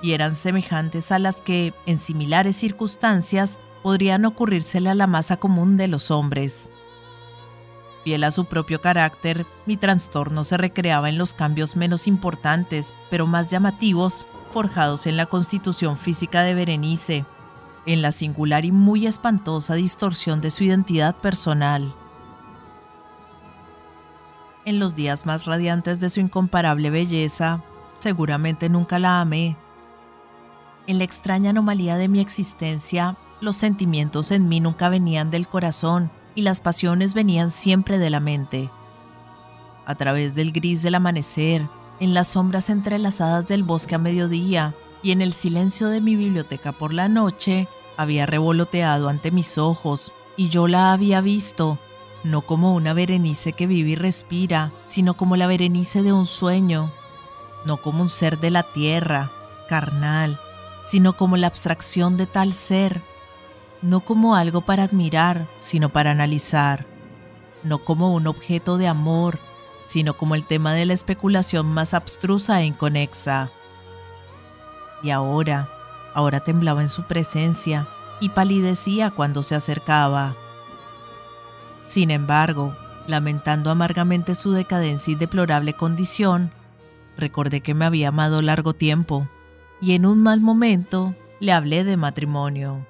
y 0.00 0.12
eran 0.12 0.36
semejantes 0.36 1.10
a 1.10 1.18
las 1.18 1.40
que, 1.40 1.74
en 1.86 1.98
similares 1.98 2.56
circunstancias, 2.56 3.58
podrían 3.82 4.24
ocurrírsele 4.24 4.90
a 4.90 4.94
la 4.94 5.08
masa 5.08 5.38
común 5.38 5.76
de 5.76 5.88
los 5.88 6.12
hombres. 6.12 6.70
Fiel 8.04 8.22
a 8.22 8.30
su 8.30 8.44
propio 8.44 8.80
carácter, 8.80 9.44
mi 9.66 9.76
trastorno 9.76 10.44
se 10.44 10.56
recreaba 10.56 11.08
en 11.08 11.18
los 11.18 11.34
cambios 11.34 11.74
menos 11.74 12.06
importantes, 12.06 12.94
pero 13.10 13.26
más 13.26 13.50
llamativos, 13.50 14.24
forjados 14.48 15.06
en 15.06 15.16
la 15.16 15.26
constitución 15.26 15.96
física 15.96 16.42
de 16.42 16.54
Berenice, 16.54 17.24
en 17.86 18.02
la 18.02 18.12
singular 18.12 18.64
y 18.64 18.72
muy 18.72 19.06
espantosa 19.06 19.74
distorsión 19.74 20.40
de 20.40 20.50
su 20.50 20.64
identidad 20.64 21.14
personal. 21.14 21.94
En 24.64 24.78
los 24.78 24.94
días 24.94 25.24
más 25.24 25.46
radiantes 25.46 25.98
de 25.98 26.10
su 26.10 26.20
incomparable 26.20 26.90
belleza, 26.90 27.62
seguramente 27.96 28.68
nunca 28.68 28.98
la 28.98 29.20
amé. 29.20 29.56
En 30.86 30.98
la 30.98 31.04
extraña 31.04 31.50
anomalía 31.50 31.96
de 31.96 32.08
mi 32.08 32.20
existencia, 32.20 33.16
los 33.40 33.56
sentimientos 33.56 34.30
en 34.30 34.48
mí 34.48 34.60
nunca 34.60 34.88
venían 34.88 35.30
del 35.30 35.48
corazón 35.48 36.10
y 36.34 36.42
las 36.42 36.60
pasiones 36.60 37.14
venían 37.14 37.50
siempre 37.50 37.98
de 37.98 38.10
la 38.10 38.20
mente. 38.20 38.70
A 39.86 39.94
través 39.94 40.34
del 40.34 40.52
gris 40.52 40.82
del 40.82 40.96
amanecer, 40.96 41.66
en 42.00 42.14
las 42.14 42.28
sombras 42.28 42.70
entrelazadas 42.70 43.46
del 43.46 43.62
bosque 43.62 43.94
a 43.94 43.98
mediodía 43.98 44.74
y 45.02 45.12
en 45.12 45.22
el 45.22 45.32
silencio 45.32 45.88
de 45.88 46.00
mi 46.00 46.16
biblioteca 46.16 46.72
por 46.72 46.92
la 46.92 47.08
noche, 47.08 47.68
había 47.96 48.26
revoloteado 48.26 49.08
ante 49.08 49.30
mis 49.30 49.58
ojos 49.58 50.12
y 50.36 50.48
yo 50.48 50.68
la 50.68 50.92
había 50.92 51.20
visto, 51.20 51.78
no 52.24 52.42
como 52.42 52.74
una 52.74 52.92
Berenice 52.92 53.52
que 53.52 53.66
vive 53.66 53.90
y 53.90 53.96
respira, 53.96 54.72
sino 54.86 55.14
como 55.14 55.36
la 55.36 55.46
Berenice 55.46 56.02
de 56.02 56.12
un 56.12 56.26
sueño, 56.26 56.92
no 57.64 57.78
como 57.78 58.02
un 58.02 58.08
ser 58.08 58.38
de 58.38 58.50
la 58.50 58.62
tierra, 58.62 59.32
carnal, 59.68 60.40
sino 60.86 61.16
como 61.16 61.36
la 61.36 61.48
abstracción 61.48 62.16
de 62.16 62.26
tal 62.26 62.52
ser, 62.52 63.02
no 63.82 64.00
como 64.00 64.36
algo 64.36 64.60
para 64.60 64.84
admirar, 64.84 65.48
sino 65.60 65.88
para 65.88 66.12
analizar, 66.12 66.86
no 67.62 67.84
como 67.84 68.12
un 68.12 68.26
objeto 68.26 68.78
de 68.78 68.88
amor, 68.88 69.40
sino 69.88 70.18
como 70.18 70.34
el 70.34 70.44
tema 70.44 70.74
de 70.74 70.84
la 70.84 70.92
especulación 70.92 71.66
más 71.66 71.94
abstrusa 71.94 72.60
e 72.60 72.66
inconexa. 72.66 73.50
Y 75.02 75.10
ahora, 75.10 75.70
ahora 76.12 76.40
temblaba 76.40 76.82
en 76.82 76.90
su 76.90 77.04
presencia 77.04 77.88
y 78.20 78.28
palidecía 78.28 79.10
cuando 79.10 79.42
se 79.42 79.54
acercaba. 79.54 80.34
Sin 81.86 82.10
embargo, 82.10 82.76
lamentando 83.06 83.70
amargamente 83.70 84.34
su 84.34 84.52
decadencia 84.52 85.12
y 85.12 85.14
deplorable 85.14 85.72
condición, 85.72 86.52
recordé 87.16 87.62
que 87.62 87.72
me 87.72 87.86
había 87.86 88.08
amado 88.08 88.42
largo 88.42 88.74
tiempo 88.74 89.26
y 89.80 89.94
en 89.94 90.04
un 90.04 90.22
mal 90.22 90.42
momento 90.42 91.14
le 91.40 91.52
hablé 91.52 91.82
de 91.84 91.96
matrimonio. 91.96 92.86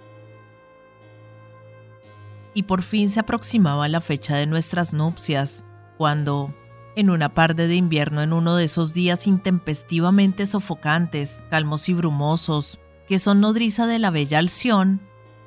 Y 2.55 2.65
por 2.65 2.83
fin 2.83 3.09
se 3.09 3.21
aproximaba 3.21 3.87
la 3.87 4.01
fecha 4.01 4.35
de 4.35 4.47
nuestras 4.47 4.93
nupcias, 4.93 5.65
cuando, 5.97 6.53
en 6.99 7.11
una 7.11 7.29
tarde 7.29 7.69
de 7.69 7.77
invierno 7.77 8.23
en 8.23 8.33
uno 8.33 8.57
de 8.57 8.65
esos 8.65 8.93
días 8.93 9.29
intempestivamente 9.29 10.47
sofocantes, 10.47 11.45
calmos 11.49 11.89
y 11.89 11.95
brumosos, 11.95 12.81
que 13.07 13.21
son 13.21 13.41
nodriza 13.41 13.87
de 13.87 14.01
la 14.01 14.11
bella 14.11 14.41
Alción, 14.41 15.01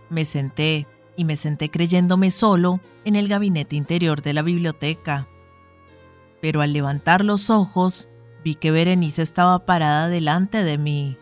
me 0.10 0.24
senté, 0.24 0.88
y 1.18 1.26
me 1.26 1.36
senté 1.36 1.70
creyéndome 1.70 2.32
solo, 2.32 2.80
en 3.04 3.18
el 3.18 3.28
gabinete 3.28 3.76
interior 3.76 4.22
de 4.22 4.34
la 4.34 4.44
biblioteca. 4.44 5.28
Pero 6.42 6.62
al 6.62 6.72
levantar 6.72 7.26
los 7.26 7.50
ojos, 7.50 8.08
vi 8.46 8.56
que 8.56 8.72
Berenice 8.72 9.22
estaba 9.22 9.66
parada 9.66 10.08
delante 10.08 10.64
de 10.64 10.78
mí. 10.78 11.18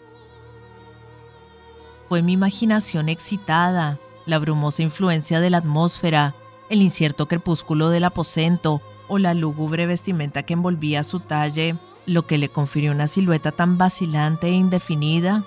Fue 2.08 2.22
mi 2.22 2.34
imaginación 2.34 3.10
excitada, 3.10 3.98
la 4.28 4.38
brumosa 4.38 4.84
influencia 4.84 5.40
de 5.40 5.50
la 5.50 5.58
atmósfera, 5.58 6.36
el 6.70 6.82
incierto 6.82 7.28
crepúsculo 7.28 7.90
del 7.90 8.04
aposento 8.04 8.82
o 9.08 9.18
la 9.18 9.34
lúgubre 9.34 9.86
vestimenta 9.86 10.44
que 10.44 10.54
envolvía 10.54 11.04
su 11.04 11.20
talle, 11.20 11.78
lo 12.06 12.26
que 12.26 12.38
le 12.38 12.50
confirió 12.50 12.92
una 12.92 13.08
silueta 13.08 13.52
tan 13.52 13.78
vacilante 13.78 14.48
e 14.48 14.52
indefinida? 14.52 15.46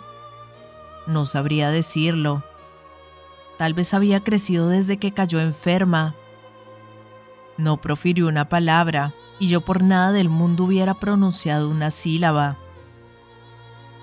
No 1.06 1.26
sabría 1.26 1.70
decirlo. 1.70 2.44
Tal 3.56 3.74
vez 3.74 3.94
había 3.94 4.22
crecido 4.22 4.68
desde 4.68 4.96
que 4.96 5.12
cayó 5.12 5.40
enferma. 5.40 6.14
No 7.56 7.76
profirió 7.76 8.28
una 8.28 8.48
palabra, 8.48 9.14
y 9.38 9.48
yo 9.48 9.60
por 9.60 9.82
nada 9.82 10.12
del 10.12 10.28
mundo 10.28 10.64
hubiera 10.64 10.94
pronunciado 10.94 11.68
una 11.68 11.90
sílaba. 11.90 12.58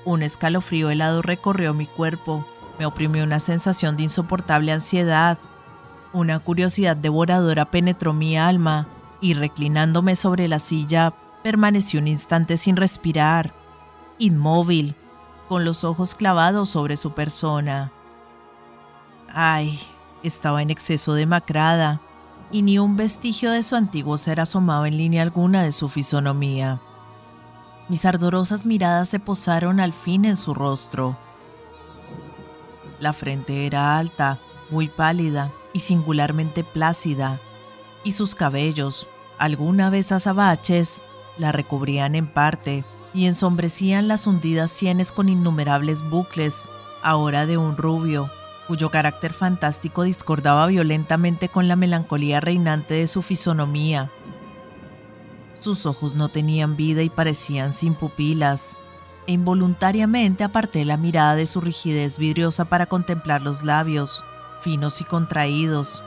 Un 0.05 0.21
escalofrío 0.21 0.89
helado 0.89 1.21
recorrió 1.21 1.73
mi 1.73 1.85
cuerpo, 1.85 2.45
me 2.77 2.85
oprimió 2.85 3.23
una 3.23 3.39
sensación 3.39 3.97
de 3.97 4.03
insoportable 4.03 4.71
ansiedad, 4.71 5.37
Una 6.11 6.39
curiosidad 6.39 6.97
devoradora 6.97 7.65
penetró 7.65 8.13
mi 8.13 8.35
alma 8.37 8.87
y 9.21 9.35
reclinándome 9.35 10.15
sobre 10.15 10.47
la 10.47 10.57
silla, 10.57 11.13
permanecí 11.43 11.97
un 11.97 12.07
instante 12.07 12.57
sin 12.57 12.77
respirar, 12.77 13.53
inmóvil, 14.17 14.95
con 15.47 15.65
los 15.65 15.83
ojos 15.83 16.15
clavados 16.15 16.69
sobre 16.69 16.97
su 16.97 17.11
persona. 17.11 17.91
Ay, 19.31 19.79
estaba 20.23 20.63
en 20.63 20.71
exceso 20.71 21.13
demacrada, 21.13 22.01
y 22.51 22.63
ni 22.63 22.79
un 22.79 22.97
vestigio 22.97 23.51
de 23.51 23.61
su 23.61 23.75
antiguo 23.75 24.17
ser 24.17 24.39
asomaba 24.39 24.87
en 24.87 24.97
línea 24.97 25.21
alguna 25.21 25.61
de 25.61 25.71
su 25.71 25.89
fisonomía. 25.89 26.81
Mis 27.87 28.05
ardorosas 28.05 28.65
miradas 28.65 29.09
se 29.09 29.19
posaron 29.19 29.79
al 29.79 29.93
fin 29.93 30.25
en 30.25 30.37
su 30.37 30.55
rostro. 30.55 31.17
La 32.99 33.13
frente 33.13 33.67
era 33.67 33.97
alta, 33.97 34.39
muy 34.71 34.87
pálida 34.87 35.51
y 35.73 35.79
singularmente 35.79 36.63
plácida, 36.63 37.39
y 38.03 38.13
sus 38.13 38.35
cabellos, 38.35 39.07
alguna 39.37 39.89
vez 39.89 40.11
azabaches, 40.11 41.01
la 41.37 41.51
recubrían 41.51 42.15
en 42.15 42.27
parte 42.27 42.83
y 43.13 43.25
ensombrecían 43.25 44.07
las 44.07 44.27
hundidas 44.27 44.71
sienes 44.71 45.11
con 45.11 45.29
innumerables 45.29 46.01
bucles, 46.01 46.63
ahora 47.01 47.45
de 47.45 47.57
un 47.57 47.77
rubio, 47.77 48.29
cuyo 48.67 48.91
carácter 48.91 49.33
fantástico 49.33 50.03
discordaba 50.03 50.67
violentamente 50.67 51.49
con 51.49 51.67
la 51.67 51.75
melancolía 51.75 52.39
reinante 52.39 52.93
de 52.93 53.07
su 53.07 53.21
fisonomía. 53.21 54.11
Sus 55.59 55.85
ojos 55.85 56.15
no 56.15 56.29
tenían 56.29 56.75
vida 56.75 57.01
y 57.01 57.09
parecían 57.09 57.73
sin 57.73 57.95
pupilas, 57.95 58.75
e 59.27 59.33
involuntariamente 59.33 60.43
aparté 60.43 60.85
la 60.85 60.97
mirada 60.97 61.35
de 61.35 61.47
su 61.47 61.61
rigidez 61.61 62.17
vidriosa 62.17 62.65
para 62.65 62.85
contemplar 62.85 63.41
los 63.41 63.63
labios, 63.63 64.23
finos 64.61 65.01
y 65.01 65.03
contraídos. 65.03 66.03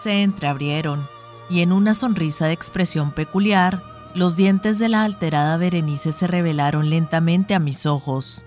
Se 0.00 0.22
entreabrieron, 0.22 1.08
y 1.48 1.60
en 1.60 1.72
una 1.72 1.94
sonrisa 1.94 2.46
de 2.46 2.52
expresión 2.52 3.12
peculiar, 3.12 3.82
los 4.14 4.36
dientes 4.36 4.78
de 4.78 4.88
la 4.88 5.04
alterada 5.04 5.56
Berenice 5.56 6.12
se 6.12 6.26
revelaron 6.26 6.88
lentamente 6.88 7.54
a 7.54 7.58
mis 7.58 7.86
ojos. 7.86 8.44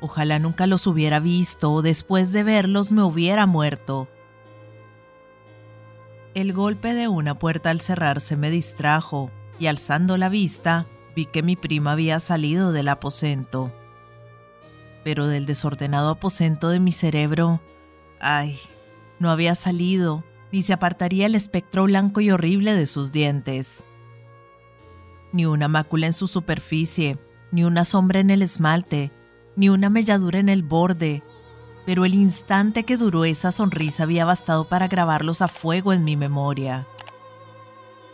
Ojalá 0.00 0.38
nunca 0.38 0.66
los 0.66 0.86
hubiera 0.86 1.20
visto 1.20 1.72
o 1.72 1.82
después 1.82 2.32
de 2.32 2.42
verlos 2.42 2.90
me 2.90 3.02
hubiera 3.02 3.46
muerto. 3.46 4.08
El 6.34 6.52
golpe 6.52 6.94
de 6.94 7.08
una 7.08 7.38
puerta 7.38 7.70
al 7.70 7.80
cerrarse 7.80 8.36
me 8.36 8.50
distrajo 8.50 9.30
y 9.58 9.68
alzando 9.68 10.16
la 10.16 10.28
vista 10.28 10.86
vi 11.14 11.24
que 11.24 11.42
mi 11.42 11.56
prima 11.56 11.92
había 11.92 12.20
salido 12.20 12.72
del 12.72 12.88
aposento. 12.88 13.72
Pero 15.02 15.28
del 15.28 15.46
desordenado 15.46 16.10
aposento 16.10 16.68
de 16.68 16.78
mi 16.78 16.92
cerebro, 16.92 17.62
ay, 18.20 18.58
no 19.18 19.30
había 19.30 19.54
salido, 19.54 20.24
ni 20.52 20.62
se 20.62 20.72
apartaría 20.72 21.26
el 21.26 21.34
espectro 21.34 21.84
blanco 21.84 22.20
y 22.20 22.30
horrible 22.30 22.74
de 22.74 22.86
sus 22.86 23.12
dientes. 23.12 23.82
Ni 25.32 25.46
una 25.46 25.68
mácula 25.68 26.06
en 26.06 26.12
su 26.12 26.28
superficie, 26.28 27.18
ni 27.52 27.64
una 27.64 27.84
sombra 27.84 28.20
en 28.20 28.30
el 28.30 28.42
esmalte, 28.42 29.10
ni 29.56 29.68
una 29.68 29.90
melladura 29.90 30.38
en 30.38 30.48
el 30.48 30.62
borde, 30.62 31.22
pero 31.84 32.04
el 32.04 32.14
instante 32.14 32.84
que 32.84 32.96
duró 32.96 33.24
esa 33.24 33.52
sonrisa 33.52 34.02
había 34.02 34.24
bastado 34.24 34.68
para 34.68 34.88
grabarlos 34.88 35.40
a 35.40 35.48
fuego 35.48 35.92
en 35.92 36.04
mi 36.04 36.16
memoria. 36.16 36.86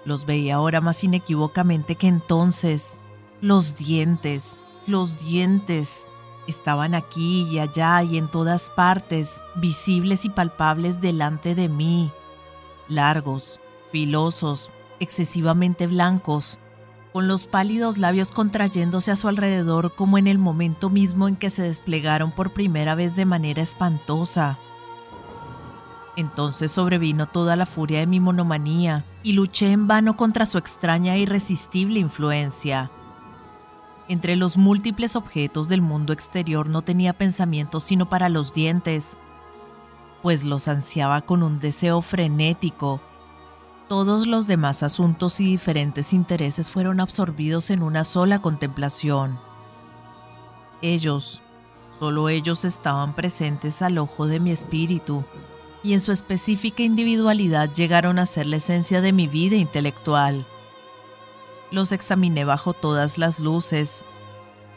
Los 0.05 0.27
veía 0.27 0.57
ahora 0.57 0.81
más 0.81 1.03
inequívocamente 1.05 1.95
que 1.95 2.09
entonces. 2.09 2.99
Los 3.41 3.77
dientes, 3.77 4.59
los 4.87 5.25
dientes, 5.25 6.07
estaban 6.47 6.95
aquí 6.95 7.43
y 7.51 7.59
allá 7.59 8.03
y 8.03 8.19
en 8.19 8.29
todas 8.29 8.71
partes, 8.71 9.43
visibles 9.57 10.25
y 10.25 10.31
palpables 10.31 11.01
delante 11.01 11.55
de 11.55 11.69
mí, 11.69 12.11
largos, 12.89 13.61
filosos, 13.91 14.71
excesivamente 15.01 15.87
blancos, 15.87 16.59
con 17.13 17.29
los 17.29 17.47
pálidos 17.47 17.99
labios 17.99 18.33
contrayéndose 18.33 19.11
a 19.11 19.17
su 19.17 19.29
alrededor 19.29 19.95
como 19.95 20.17
en 20.17 20.27
el 20.27 20.39
momento 20.39 20.89
mismo 20.89 21.29
en 21.29 21.37
que 21.37 21.51
se 21.51 21.63
desplegaron 21.63 22.33
por 22.33 22.53
primera 22.53 22.95
vez 22.95 23.15
de 23.15 23.27
manera 23.27 23.63
espantosa. 23.63 24.59
Entonces 26.17 26.73
sobrevino 26.73 27.27
toda 27.27 27.57
la 27.57 27.67
furia 27.67 28.01
de 28.01 28.07
mi 28.07 28.21
monomanía 28.21 29.05
y 29.23 29.33
luché 29.33 29.73
en 29.73 29.87
vano 29.87 30.17
contra 30.17 30.47
su 30.47 30.59
extraña 30.59 31.15
e 31.15 31.21
irresistible 31.21 32.01
influencia. 32.01 32.91
Entre 34.13 34.37
los 34.37 34.59
múltiples 34.59 35.17
objetos 35.17 35.71
del 35.71 35.81
mundo 35.81 36.13
exterior 36.13 36.69
no 36.69 36.83
tenía 36.83 37.15
pensamiento 37.15 37.81
sino 37.81 38.11
para 38.11 38.29
los 38.29 38.53
dientes, 38.53 39.17
pues 40.21 40.45
los 40.45 40.69
ansiaba 40.69 41.23
con 41.23 41.43
un 41.43 41.61
deseo 41.61 42.03
frenético 42.03 43.01
todos 43.93 44.27
los 44.27 44.47
demás 44.47 44.83
asuntos 44.83 45.39
y 45.39 45.45
diferentes 45.45 46.15
intereses 46.15 46.71
fueron 46.71 46.99
absorbidos 46.99 47.69
en 47.69 47.83
una 47.83 48.05
sola 48.05 48.41
contemplación. 48.41 49.39
Ellos, 50.81 51.43
solo 51.99 52.31
ellos 52.31 52.65
estaban 52.65 53.15
presentes 53.15 53.83
al 53.83 53.99
ojo 53.99 54.27
de 54.27 54.41
mi 54.41 54.51
espíritu, 54.51 55.25
y 55.83 55.93
en 55.93 56.01
su 56.01 56.11
específica 56.11 56.83
individualidad 56.83 57.71
llegaron 57.75 58.19
a 58.19 58.25
ser 58.25 58.47
la 58.47 58.57
esencia 58.57 59.03
de 59.03 59.13
mi 59.13 59.29
vida 59.29 59.57
intelectual. 59.57 60.47
Los 61.73 61.91
examiné 61.91 62.45
bajo 62.45 62.75
todas 62.75 63.19
las 63.19 63.41
luces, 63.41 64.05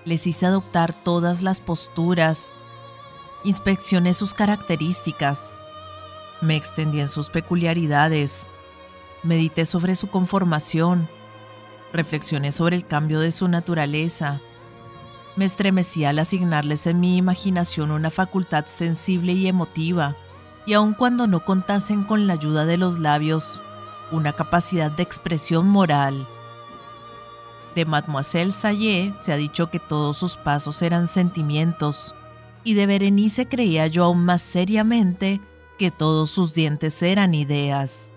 les 0.06 0.26
hice 0.26 0.48
adoptar 0.48 0.94
todas 0.94 1.44
las 1.44 1.60
posturas, 1.60 2.52
inspeccioné 3.44 4.16
sus 4.16 4.34
características, 4.34 5.54
me 6.42 6.56
extendí 6.56 7.02
en 7.02 7.10
sus 7.10 7.30
peculiaridades, 7.30 8.50
Medité 9.26 9.66
sobre 9.66 9.96
su 9.96 10.06
conformación, 10.12 11.10
reflexioné 11.92 12.52
sobre 12.52 12.76
el 12.76 12.86
cambio 12.86 13.20
de 13.20 13.32
su 13.32 13.48
naturaleza. 13.48 14.40
Me 15.36 15.46
estremecí 15.46 16.06
al 16.06 16.20
asignarles 16.20 16.86
en 16.86 17.00
mi 17.00 17.18
imaginación 17.18 17.90
una 17.90 18.12
facultad 18.12 18.68
sensible 18.68 19.32
y 19.32 19.48
emotiva, 19.48 20.16
y 20.68 20.74
aun 20.74 20.94
cuando 20.94 21.26
no 21.26 21.44
contasen 21.44 22.04
con 22.04 22.28
la 22.28 22.34
ayuda 22.34 22.66
de 22.66 22.78
los 22.78 23.00
labios, 23.00 23.62
una 24.12 24.34
capacidad 24.34 24.92
de 24.92 25.02
expresión 25.02 25.68
moral. 25.68 26.28
De 27.76 27.86
Mademoiselle 27.86 28.52
Sayé 28.52 29.14
se 29.22 29.34
ha 29.34 29.38
dicho 29.38 29.70
que 29.70 29.80
todos 29.80 30.18
sus 30.18 30.38
pasos 30.38 30.82
eran 30.82 31.08
sentimientos, 31.08 32.16
y 32.64 32.74
de 32.74 32.88
Berenice 32.88 33.48
creía 33.48 33.86
yo 33.88 34.06
aún 34.06 34.26
más 34.26 34.42
seriamente 34.42 35.42
que 35.78 35.92
todos 35.92 36.32
sus 36.32 36.54
dientes 36.54 37.02
eran 37.04 37.34
ideas 37.34 38.12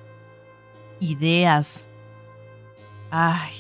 ideas. 1.01 1.87
Ay, 3.11 3.55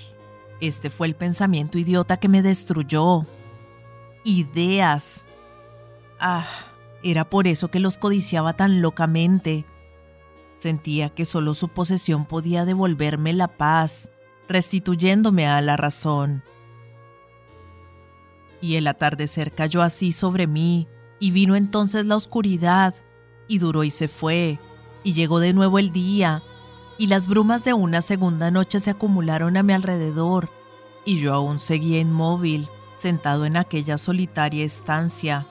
este 0.60 0.90
fue 0.90 1.06
el 1.06 1.14
pensamiento 1.14 1.78
idiota 1.78 2.18
que 2.18 2.28
me 2.28 2.42
destruyó. 2.42 3.22
Ideas. 4.24 5.24
Ah, 6.20 6.46
era 7.02 7.28
por 7.28 7.46
eso 7.46 7.68
que 7.68 7.80
los 7.80 7.98
codiciaba 7.98 8.52
tan 8.52 8.82
locamente. 8.82 9.64
Sentía 10.58 11.10
que 11.10 11.24
solo 11.24 11.54
su 11.54 11.68
posesión 11.68 12.26
podía 12.26 12.64
devolverme 12.64 13.32
la 13.32 13.48
paz, 13.48 14.10
restituyéndome 14.48 15.46
a 15.46 15.60
la 15.60 15.76
razón. 15.76 16.42
Y 18.60 18.76
el 18.76 18.86
atardecer 18.86 19.52
cayó 19.52 19.82
así 19.82 20.12
sobre 20.12 20.46
mí, 20.46 20.88
y 21.20 21.30
vino 21.30 21.56
entonces 21.56 22.06
la 22.06 22.16
oscuridad, 22.16 22.94
y 23.46 23.58
duró 23.58 23.84
y 23.84 23.90
se 23.90 24.08
fue, 24.08 24.58
y 25.04 25.12
llegó 25.12 25.40
de 25.40 25.52
nuevo 25.52 25.78
el 25.78 25.92
día, 25.92 26.42
y 26.96 27.06
las 27.06 27.28
brumas 27.28 27.64
de 27.64 27.74
una 27.74 28.02
segunda 28.02 28.50
noche 28.50 28.80
se 28.80 28.90
acumularon 28.90 29.56
a 29.56 29.62
mi 29.62 29.72
alrededor, 29.72 30.50
y 31.04 31.18
yo 31.18 31.34
aún 31.34 31.60
seguía 31.60 32.00
inmóvil, 32.00 32.68
sentado 32.98 33.46
en 33.46 33.56
aquella 33.56 33.96
solitaria 33.96 34.64
estancia. 34.64 35.46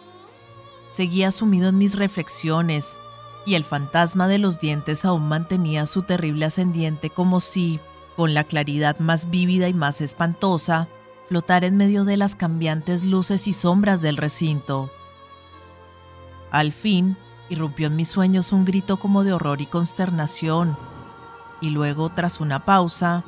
Seguía 0.92 1.32
sumido 1.32 1.70
en 1.70 1.78
mis 1.78 1.96
reflexiones, 1.96 3.00
y 3.46 3.56
el 3.56 3.64
fantasma 3.64 4.28
de 4.28 4.40
los 4.40 4.60
dientes 4.60 5.06
aún 5.06 5.28
mantenía 5.28 5.86
su 5.86 6.02
terrible 6.02 6.46
ascendiente 6.46 7.10
como 7.10 7.40
si, 7.40 7.80
con 8.18 8.34
la 8.34 8.44
claridad 8.44 8.98
más 8.98 9.30
vívida 9.30 9.68
y 9.68 9.76
más 9.76 10.02
espantosa, 10.02 10.90
flotara 11.30 11.68
en 11.68 11.78
medio 11.78 12.04
de 12.04 12.18
las 12.18 12.36
cambiantes 12.36 13.04
luces 13.04 13.48
y 13.48 13.54
sombras 13.54 14.02
del 14.02 14.18
recinto. 14.18 14.92
Al 16.50 16.72
fin, 16.72 17.16
irrumpió 17.48 17.88
en 17.88 17.96
mis 17.96 18.10
sueños 18.10 18.52
un 18.52 18.66
grito 18.66 18.98
como 18.98 19.24
de 19.24 19.34
horror 19.34 19.62
y 19.62 19.68
consternación, 19.68 20.76
y 21.62 21.70
luego, 21.70 22.10
tras 22.10 22.42
una 22.42 22.66
pausa, 22.66 23.24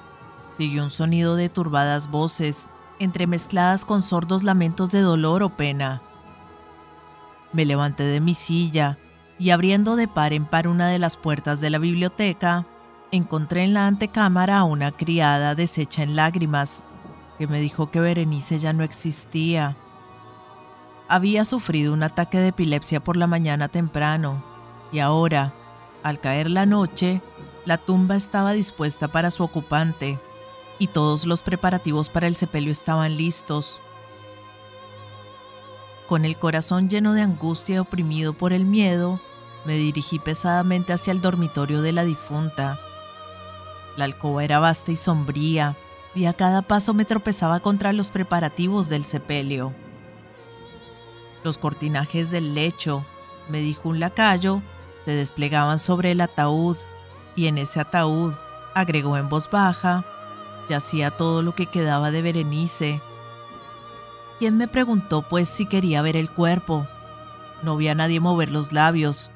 siguió 0.57 0.83
un 0.83 0.89
sonido 0.89 1.35
de 1.35 1.49
turbadas 1.49 2.09
voces, 2.09 2.67
entremezcladas 2.97 3.85
con 3.85 4.01
sordos 4.01 4.41
lamentos 4.41 4.89
de 4.89 5.01
dolor 5.01 5.43
o 5.43 5.49
pena. 5.49 6.01
Me 7.53 7.63
levanté 7.63 8.03
de 8.03 8.21
mi 8.21 8.33
silla 8.33 8.97
y 9.37 9.51
abriendo 9.51 9.95
de 9.95 10.07
par 10.07 10.33
en 10.33 10.45
par 10.45 10.67
una 10.67 10.87
de 10.87 10.97
las 10.97 11.15
puertas 11.15 11.61
de 11.61 11.69
la 11.69 11.77
biblioteca, 11.77 12.65
encontré 13.11 13.63
en 13.63 13.73
la 13.73 13.87
antecámara 13.87 14.59
a 14.59 14.63
una 14.63 14.91
criada 14.91 15.55
deshecha 15.55 16.03
en 16.03 16.15
lágrimas, 16.15 16.83
que 17.37 17.47
me 17.47 17.59
dijo 17.59 17.89
que 17.89 17.99
Berenice 17.99 18.59
ya 18.59 18.73
no 18.73 18.83
existía. 18.83 19.75
Había 21.07 21.45
sufrido 21.45 21.93
un 21.93 22.03
ataque 22.03 22.39
de 22.39 22.49
epilepsia 22.49 22.99
por 22.99 23.17
la 23.17 23.27
mañana 23.27 23.67
temprano, 23.67 24.43
y 24.91 24.99
ahora, 24.99 25.53
Al 26.01 26.21
caer 26.21 26.49
la 26.49 26.65
noche, 26.65 27.21
la 27.65 27.77
tumba 27.77 28.15
estaba 28.15 28.53
dispuesta 28.53 29.09
para 29.09 29.31
su 29.31 29.43
ocupante 29.43 30.17
y 30.79 30.87
todos 30.87 31.25
los 31.25 31.41
preparativos 31.41 32.07
para 32.09 32.27
el 32.27 32.35
sepelio 32.35 32.71
estaban 32.71 33.17
listos. 33.17 33.81
Con 36.07 36.25
el 36.25 36.37
corazón 36.37 36.89
lleno 36.89 37.13
de 37.13 37.21
angustia 37.21 37.75
y 37.75 37.79
oprimido 37.79 38.33
por 38.33 38.53
el 38.53 38.65
miedo, 38.65 39.19
me 39.65 39.75
dirigí 39.75 40.19
pesadamente 40.19 40.93
hacia 40.93 41.11
el 41.11 41.21
dormitorio 41.21 41.81
de 41.81 41.91
la 41.91 42.05
difunta. 42.05 42.79
La 43.99 44.05
alcoba 44.05 44.45
era 44.45 44.59
vasta 44.59 44.93
y 44.93 44.95
sombría, 44.95 45.75
y 46.15 46.23
a 46.23 46.31
cada 46.31 46.61
paso 46.61 46.93
me 46.93 47.03
tropezaba 47.03 47.59
contra 47.59 47.91
los 47.91 48.11
preparativos 48.11 48.87
del 48.87 49.03
sepelio. 49.03 49.73
Los 51.43 51.57
cortinajes 51.57 52.31
del 52.31 52.55
lecho, 52.55 53.05
me 53.49 53.59
dijo 53.59 53.89
un 53.89 53.99
lacayo, 53.99 54.61
se 55.03 55.11
desplegaban 55.11 55.79
sobre 55.79 56.11
el 56.11 56.21
ataúd, 56.21 56.77
y 57.35 57.47
en 57.47 57.57
ese 57.57 57.81
ataúd, 57.81 58.33
agregó 58.73 59.17
en 59.17 59.27
voz 59.27 59.51
baja, 59.51 60.05
yacía 60.69 61.11
todo 61.11 61.41
lo 61.41 61.53
que 61.53 61.65
quedaba 61.65 62.09
de 62.09 62.21
Berenice. 62.21 63.01
¿Quién 64.37 64.55
me 64.55 64.69
preguntó 64.69 65.23
pues 65.23 65.49
si 65.49 65.65
quería 65.65 66.01
ver 66.01 66.15
el 66.15 66.29
cuerpo? 66.29 66.87
No 67.63 67.75
vi 67.75 67.89
a 67.89 67.95
nadie 67.95 68.21
mover 68.21 68.49
los 68.49 68.71
labios. 68.71 69.29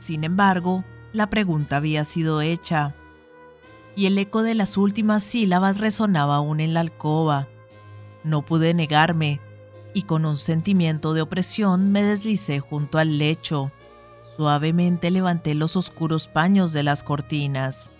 Sin 0.00 0.24
embargo, 0.24 0.82
la 1.12 1.30
pregunta 1.30 1.76
había 1.76 2.02
sido 2.02 2.40
hecha 2.40 2.92
y 3.96 4.06
el 4.06 4.18
eco 4.18 4.42
de 4.42 4.54
las 4.54 4.76
últimas 4.76 5.22
sílabas 5.22 5.78
resonaba 5.78 6.36
aún 6.36 6.60
en 6.60 6.74
la 6.74 6.80
alcoba. 6.80 7.48
No 8.22 8.42
pude 8.42 8.74
negarme, 8.74 9.40
y 9.92 10.02
con 10.02 10.26
un 10.26 10.36
sentimiento 10.36 11.14
de 11.14 11.22
opresión 11.22 11.92
me 11.92 12.02
deslicé 12.02 12.60
junto 12.60 12.98
al 12.98 13.18
lecho. 13.18 13.70
Suavemente 14.36 15.10
levanté 15.10 15.54
los 15.54 15.76
oscuros 15.76 16.26
paños 16.26 16.72
de 16.72 16.82
las 16.82 17.02
cortinas. 17.02 17.92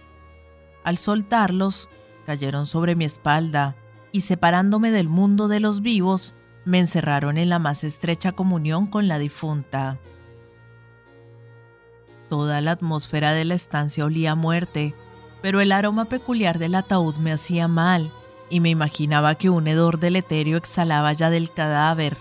Al 0.82 0.98
soltarlos, 0.98 1.88
cayeron 2.26 2.66
sobre 2.66 2.96
mi 2.96 3.04
espalda, 3.04 3.76
y 4.10 4.22
separándome 4.22 4.90
del 4.90 5.08
mundo 5.08 5.48
de 5.48 5.60
los 5.60 5.80
vivos, 5.80 6.34
me 6.64 6.78
encerraron 6.80 7.38
en 7.38 7.48
la 7.48 7.58
más 7.58 7.84
estrecha 7.84 8.32
comunión 8.32 8.86
con 8.86 9.06
la 9.06 9.18
difunta. 9.18 9.98
Toda 12.28 12.60
la 12.60 12.72
atmósfera 12.72 13.32
de 13.32 13.44
la 13.44 13.54
estancia 13.54 14.04
olía 14.04 14.32
a 14.32 14.34
muerte, 14.34 14.94
pero 15.44 15.60
el 15.60 15.72
aroma 15.72 16.06
peculiar 16.06 16.58
del 16.58 16.74
ataúd 16.74 17.16
me 17.16 17.30
hacía 17.30 17.68
mal 17.68 18.10
y 18.48 18.60
me 18.60 18.70
imaginaba 18.70 19.34
que 19.34 19.50
un 19.50 19.68
hedor 19.68 19.98
deleterio 19.98 20.56
exhalaba 20.56 21.12
ya 21.12 21.28
del 21.28 21.52
cadáver. 21.52 22.16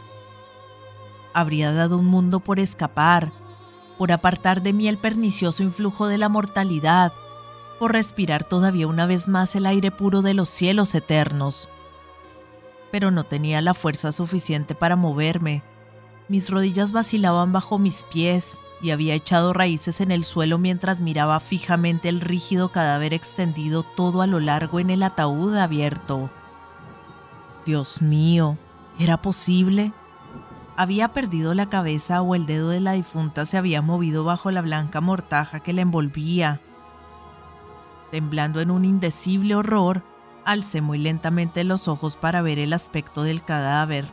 Habría 1.33 1.71
dado 1.71 1.97
un 1.97 2.05
mundo 2.05 2.41
por 2.41 2.59
escapar, 2.59 3.31
por 3.97 4.11
apartar 4.11 4.61
de 4.61 4.73
mí 4.73 4.89
el 4.89 4.97
pernicioso 4.97 5.63
influjo 5.63 6.07
de 6.07 6.17
la 6.17 6.27
mortalidad, 6.27 7.13
por 7.79 7.93
respirar 7.93 8.43
todavía 8.43 8.87
una 8.87 9.05
vez 9.05 9.29
más 9.29 9.55
el 9.55 9.67
aire 9.67 9.89
puro 9.89 10.21
de 10.21 10.33
los 10.33 10.49
cielos 10.49 10.93
eternos. 10.93 11.69
Pero 12.91 13.09
no 13.09 13.23
tenía 13.23 13.61
la 13.61 13.73
fuerza 13.73 14.11
suficiente 14.11 14.75
para 14.75 14.97
moverme. 14.97 15.63
Mis 16.27 16.49
rodillas 16.49 16.91
vacilaban 16.91 17.53
bajo 17.53 17.79
mis 17.79 18.03
pies 18.03 18.59
y 18.83 18.91
había 18.91 19.15
echado 19.15 19.53
raíces 19.53 20.01
en 20.01 20.11
el 20.11 20.25
suelo 20.25 20.57
mientras 20.57 20.99
miraba 20.99 21.39
fijamente 21.39 22.09
el 22.09 22.19
rígido 22.19 22.73
cadáver 22.73 23.13
extendido 23.13 23.81
todo 23.81 24.21
a 24.21 24.27
lo 24.27 24.41
largo 24.41 24.81
en 24.81 24.89
el 24.89 25.03
ataúd 25.03 25.55
abierto. 25.55 26.29
Dios 27.65 28.01
mío, 28.01 28.57
¿era 28.99 29.21
posible? 29.21 29.93
Había 30.75 31.13
perdido 31.13 31.53
la 31.53 31.69
cabeza 31.69 32.21
o 32.21 32.35
el 32.35 32.45
dedo 32.45 32.69
de 32.69 32.81
la 32.81 32.91
difunta 32.91 33.45
se 33.45 33.57
había 33.57 33.81
movido 33.81 34.25
bajo 34.25 34.51
la 34.51 34.61
blanca 34.61 34.99
mortaja 34.99 35.61
que 35.61 35.71
la 35.71 35.81
envolvía. 35.81 36.59
Temblando 38.11 38.59
en 38.59 38.69
un 38.69 38.83
indecible 38.83 39.55
horror, 39.55 40.03
alcé 40.43 40.81
muy 40.81 40.97
lentamente 40.97 41.63
los 41.63 41.87
ojos 41.87 42.17
para 42.17 42.41
ver 42.41 42.59
el 42.59 42.73
aspecto 42.73 43.23
del 43.23 43.45
cadáver 43.45 44.11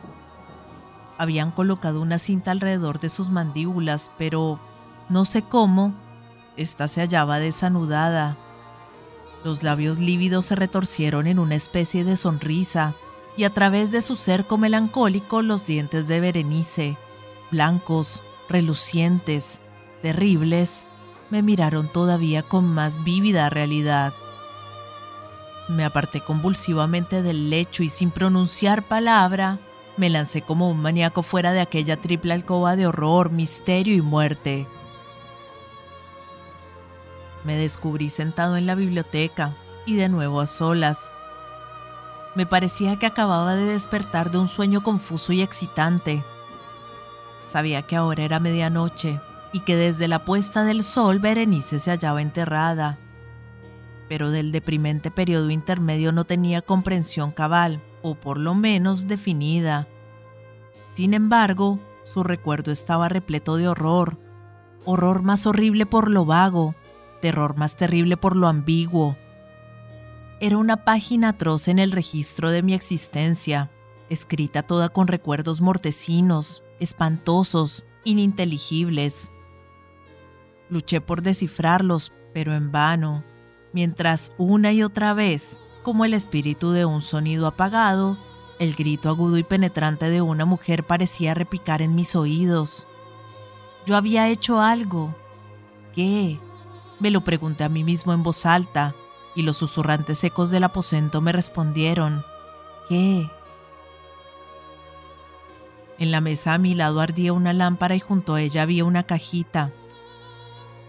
habían 1.21 1.51
colocado 1.51 2.01
una 2.01 2.17
cinta 2.17 2.49
alrededor 2.49 2.99
de 2.99 3.07
sus 3.07 3.29
mandíbulas, 3.29 4.09
pero 4.17 4.59
no 5.07 5.23
sé 5.23 5.43
cómo, 5.43 5.93
ésta 6.57 6.87
se 6.87 6.99
hallaba 6.99 7.37
desanudada. 7.37 8.37
Los 9.43 9.61
labios 9.61 9.99
lívidos 9.99 10.47
se 10.47 10.55
retorcieron 10.55 11.27
en 11.27 11.37
una 11.37 11.53
especie 11.53 12.03
de 12.03 12.17
sonrisa, 12.17 12.95
y 13.37 13.43
a 13.43 13.53
través 13.53 13.91
de 13.91 14.01
su 14.01 14.15
cerco 14.15 14.57
melancólico 14.57 15.43
los 15.43 15.67
dientes 15.67 16.07
de 16.07 16.21
Berenice, 16.21 16.97
blancos, 17.51 18.23
relucientes, 18.49 19.59
terribles, 20.01 20.87
me 21.29 21.43
miraron 21.43 21.87
todavía 21.91 22.41
con 22.41 22.65
más 22.65 23.03
vívida 23.03 23.51
realidad. 23.51 24.15
Me 25.69 25.85
aparté 25.85 26.21
convulsivamente 26.21 27.21
del 27.21 27.51
lecho 27.51 27.83
y 27.83 27.89
sin 27.89 28.09
pronunciar 28.09 28.87
palabra, 28.87 29.59
me 29.97 30.09
lancé 30.09 30.41
como 30.41 30.69
un 30.69 30.81
maníaco 30.81 31.23
fuera 31.23 31.51
de 31.51 31.61
aquella 31.61 31.97
triple 31.97 32.33
alcoba 32.33 32.75
de 32.75 32.87
horror, 32.87 33.31
misterio 33.31 33.95
y 33.95 34.01
muerte. 34.01 34.67
Me 37.43 37.55
descubrí 37.55 38.09
sentado 38.09 38.55
en 38.57 38.65
la 38.65 38.75
biblioteca 38.75 39.53
y 39.85 39.95
de 39.95 40.09
nuevo 40.09 40.41
a 40.41 40.47
solas. 40.47 41.13
Me 42.35 42.45
parecía 42.45 42.97
que 42.97 43.05
acababa 43.05 43.55
de 43.55 43.65
despertar 43.65 44.31
de 44.31 44.37
un 44.37 44.47
sueño 44.47 44.83
confuso 44.83 45.33
y 45.33 45.41
excitante. 45.41 46.23
Sabía 47.49 47.81
que 47.81 47.95
ahora 47.95 48.23
era 48.23 48.39
medianoche 48.39 49.19
y 49.51 49.61
que 49.61 49.75
desde 49.75 50.07
la 50.07 50.23
puesta 50.23 50.63
del 50.63 50.83
sol 50.83 51.19
Berenice 51.19 51.79
se 51.79 51.91
hallaba 51.91 52.21
enterrada. 52.21 52.97
Pero 54.07 54.29
del 54.31 54.51
deprimente 54.51 55.11
periodo 55.11 55.49
intermedio 55.49 56.13
no 56.13 56.23
tenía 56.23 56.61
comprensión 56.61 57.31
cabal 57.31 57.81
o 58.01 58.15
por 58.15 58.37
lo 58.37 58.55
menos 58.55 59.07
definida. 59.07 59.87
Sin 60.95 61.13
embargo, 61.13 61.79
su 62.03 62.23
recuerdo 62.23 62.71
estaba 62.71 63.09
repleto 63.09 63.55
de 63.55 63.67
horror, 63.67 64.17
horror 64.85 65.21
más 65.21 65.45
horrible 65.45 65.85
por 65.85 66.09
lo 66.09 66.25
vago, 66.25 66.75
terror 67.21 67.55
más 67.55 67.77
terrible 67.77 68.17
por 68.17 68.35
lo 68.35 68.47
ambiguo. 68.47 69.15
Era 70.39 70.57
una 70.57 70.83
página 70.83 71.29
atroz 71.29 71.67
en 71.67 71.79
el 71.79 71.91
registro 71.91 72.51
de 72.51 72.63
mi 72.63 72.73
existencia, 72.73 73.69
escrita 74.09 74.63
toda 74.63 74.89
con 74.89 75.07
recuerdos 75.07 75.61
mortecinos, 75.61 76.63
espantosos, 76.79 77.85
ininteligibles. 78.03 79.31
Luché 80.69 80.99
por 80.99 81.21
descifrarlos, 81.21 82.11
pero 82.33 82.53
en 82.53 82.71
vano, 82.71 83.23
mientras 83.71 84.33
una 84.37 84.73
y 84.73 84.83
otra 84.83 85.13
vez 85.13 85.59
como 85.83 86.05
el 86.05 86.13
espíritu 86.13 86.71
de 86.71 86.85
un 86.85 87.01
sonido 87.01 87.47
apagado, 87.47 88.17
el 88.59 88.75
grito 88.75 89.09
agudo 89.09 89.37
y 89.37 89.43
penetrante 89.43 90.09
de 90.09 90.21
una 90.21 90.45
mujer 90.45 90.83
parecía 90.83 91.33
repicar 91.33 91.81
en 91.81 91.95
mis 91.95 92.15
oídos. 92.15 92.87
Yo 93.85 93.97
había 93.97 94.27
hecho 94.29 94.61
algo. 94.61 95.15
¿Qué? 95.93 96.39
Me 96.99 97.09
lo 97.09 97.21
pregunté 97.21 97.63
a 97.63 97.69
mí 97.69 97.83
mismo 97.83 98.13
en 98.13 98.21
voz 98.21 98.45
alta, 98.45 98.93
y 99.35 99.41
los 99.41 99.57
susurrantes 99.57 100.23
ecos 100.23 100.51
del 100.51 100.63
aposento 100.63 101.21
me 101.21 101.31
respondieron. 101.31 102.23
¿Qué? 102.87 103.29
En 105.97 106.11
la 106.11 106.21
mesa 106.21 106.53
a 106.53 106.57
mi 106.57 106.75
lado 106.75 106.99
ardía 106.99 107.33
una 107.33 107.53
lámpara 107.53 107.95
y 107.95 107.99
junto 107.99 108.35
a 108.35 108.41
ella 108.41 108.63
había 108.63 108.85
una 108.85 109.03
cajita. 109.03 109.71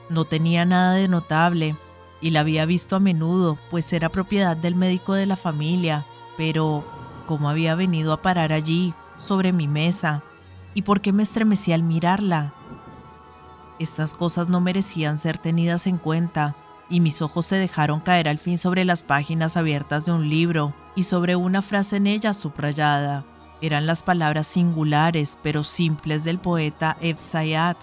No 0.09 0.24
tenía 0.24 0.64
nada 0.64 0.92
de 0.92 1.09
notable, 1.09 1.76
y 2.22 2.30
la 2.30 2.40
había 2.40 2.64
visto 2.64 2.96
a 2.96 3.00
menudo, 3.00 3.58
pues 3.70 3.92
era 3.92 4.08
propiedad 4.08 4.56
del 4.56 4.76
médico 4.76 5.12
de 5.12 5.26
la 5.26 5.37
familia, 5.37 6.06
pero 6.37 6.85
¿cómo 7.26 7.50
había 7.50 7.74
venido 7.74 8.12
a 8.12 8.22
parar 8.22 8.52
allí, 8.52 8.94
sobre 9.18 9.52
mi 9.52 9.68
mesa? 9.68 10.22
¿Y 10.72 10.82
por 10.82 11.00
qué 11.00 11.12
me 11.12 11.24
estremecí 11.24 11.72
al 11.72 11.82
mirarla? 11.82 12.54
Estas 13.78 14.14
cosas 14.14 14.48
no 14.48 14.61
merecían 14.61 15.18
ser 15.18 15.37
tenidas 15.37 15.87
en 15.87 15.98
cuenta, 15.98 16.54
y 16.88 17.00
mis 17.00 17.22
ojos 17.22 17.46
se 17.46 17.56
dejaron 17.56 18.00
caer 18.00 18.28
al 18.28 18.38
fin 18.38 18.58
sobre 18.58 18.85
las 18.85 19.02
páginas 19.02 19.56
abiertas 19.56 20.06
de 20.06 20.12
un 20.12 20.28
libro 20.28 20.72
y 20.94 21.02
sobre 21.04 21.37
una 21.37 21.62
frase 21.62 21.96
en 21.96 22.06
ella 22.06 22.35
subrayada. 22.35 23.24
Eran 23.61 23.87
las 23.87 24.02
palabras 24.02 24.46
singulares 24.46 25.38
pero 25.42 25.64
simples 25.64 26.22
del 26.22 26.38
poeta 26.38 26.96
Efsayat, 27.00 27.78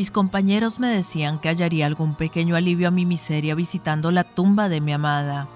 mis 0.00 0.10
compañeros 0.10 0.80
me 0.80 0.88
decían 0.88 1.38
que 1.38 1.50
hallaría 1.50 1.84
algún 1.84 2.14
pequeño 2.14 2.56
alivio 2.56 2.88
a 2.88 2.90
mi 2.90 3.04
miseria 3.04 3.54
visitando 3.54 4.10
la 4.10 4.24
tumba 4.24 4.70
de 4.70 4.80
mi 4.80 4.94
amada. 4.94 5.46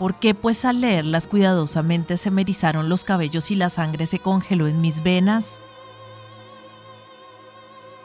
¿Por 0.00 0.16
qué 0.16 0.34
pues 0.34 0.64
al 0.64 0.80
leerlas 0.80 1.28
cuidadosamente 1.28 2.16
se 2.16 2.32
me 2.32 2.42
erizaron 2.42 2.88
los 2.88 3.04
cabellos 3.04 3.52
y 3.52 3.54
la 3.54 3.70
sangre 3.70 4.06
se 4.06 4.18
congeló 4.18 4.66
en 4.66 4.80
mis 4.80 5.00
venas? 5.00 5.60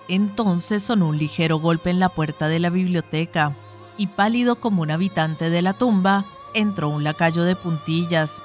Entonces 0.07 0.83
sonó 0.83 1.07
un 1.07 1.17
ligero 1.17 1.57
golpe 1.57 1.89
en 1.89 1.97
la 1.97 2.09
puerta 2.09 2.47
de 2.47 2.59
la 2.59 2.69
biblioteca, 2.69 3.55
y 3.97 4.05
pálido 4.05 4.57
como 4.57 4.83
un 4.83 4.91
habitante 4.91 5.49
de 5.49 5.63
la 5.63 5.73
tumba, 5.73 6.23
entró 6.53 6.89
un 6.89 7.03
lacayo 7.03 7.45
de 7.45 7.55
puntillas. 7.55 8.43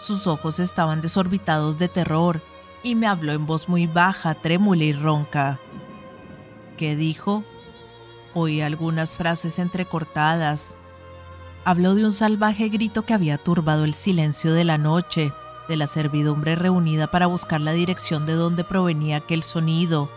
Sus 0.00 0.26
ojos 0.26 0.58
estaban 0.58 1.02
desorbitados 1.02 1.76
de 1.76 1.88
terror, 1.88 2.40
y 2.82 2.94
me 2.94 3.06
habló 3.06 3.32
en 3.32 3.44
voz 3.44 3.68
muy 3.68 3.86
baja, 3.86 4.32
trémula 4.32 4.84
y 4.84 4.94
ronca. 4.94 5.58
¿Qué 6.78 6.94
dijo? 6.94 7.42
Oí 8.34 8.60
algunas 8.60 9.16
frases 9.16 9.58
entrecortadas. 9.58 10.76
Habló 11.64 11.96
de 11.96 12.04
un 12.04 12.12
salvaje 12.12 12.68
grito 12.68 13.02
que 13.02 13.14
había 13.14 13.36
turbado 13.36 13.84
el 13.84 13.94
silencio 13.94 14.52
de 14.52 14.62
la 14.62 14.78
noche, 14.78 15.32
de 15.68 15.76
la 15.76 15.88
servidumbre 15.88 16.54
reunida 16.54 17.08
para 17.08 17.26
buscar 17.26 17.60
la 17.60 17.72
dirección 17.72 18.26
de 18.26 18.34
donde 18.34 18.62
provenía 18.62 19.16
aquel 19.16 19.42
sonido, 19.42 20.08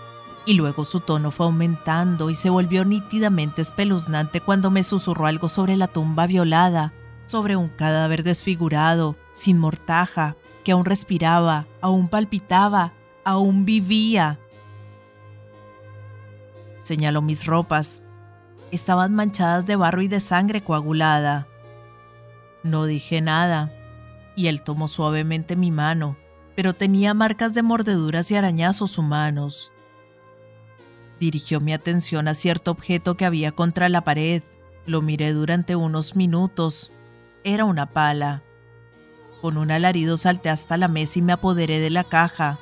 y 0.45 0.53
luego 0.53 0.85
su 0.85 0.99
tono 0.99 1.31
fue 1.31 1.47
aumentando 1.47 2.29
y 2.29 2.35
se 2.35 2.51
volvió 2.51 2.85
nítidamente 2.85 3.63
espeluznante 3.63 4.39
cuando 4.39 4.69
me 4.69 4.83
susurró 4.83 5.25
algo 5.25 5.49
sobre 5.49 5.75
la 5.77 5.87
tumba 5.87 6.27
violada, 6.27 6.93
sobre 7.25 7.55
un 7.55 7.69
cadáver 7.69 8.21
desfigurado, 8.21 9.15
sin 9.33 9.57
mortaja, 9.57 10.35
que 10.63 10.73
aún 10.73 10.85
respiraba, 10.85 11.65
aún 11.81 12.07
palpitaba, 12.07 12.93
aún 13.25 13.65
vivía. 13.65 14.37
Señaló 16.83 17.21
mis 17.21 17.45
ropas. 17.45 18.01
Estaban 18.71 19.13
manchadas 19.13 19.65
de 19.65 19.75
barro 19.75 20.01
y 20.01 20.07
de 20.07 20.19
sangre 20.19 20.61
coagulada. 20.61 21.47
No 22.63 22.85
dije 22.85 23.21
nada, 23.21 23.71
y 24.35 24.47
él 24.47 24.61
tomó 24.61 24.87
suavemente 24.87 25.55
mi 25.55 25.71
mano, 25.71 26.17
pero 26.55 26.73
tenía 26.73 27.13
marcas 27.13 27.53
de 27.53 27.63
mordeduras 27.63 28.31
y 28.31 28.35
arañazos 28.35 28.97
humanos. 28.97 29.71
Dirigió 31.19 31.59
mi 31.59 31.73
atención 31.73 32.27
a 32.27 32.33
cierto 32.33 32.71
objeto 32.71 33.15
que 33.15 33.25
había 33.25 33.51
contra 33.51 33.89
la 33.89 34.01
pared. 34.01 34.41
Lo 34.87 35.01
miré 35.01 35.33
durante 35.33 35.75
unos 35.75 36.15
minutos. 36.15 36.91
Era 37.43 37.65
una 37.65 37.87
pala. 37.89 38.41
Con 39.39 39.57
un 39.57 39.69
alarido 39.69 40.17
salté 40.17 40.49
hasta 40.49 40.77
la 40.77 40.87
mesa 40.87 41.19
y 41.19 41.21
me 41.21 41.33
apoderé 41.33 41.79
de 41.79 41.91
la 41.91 42.03
caja. 42.03 42.59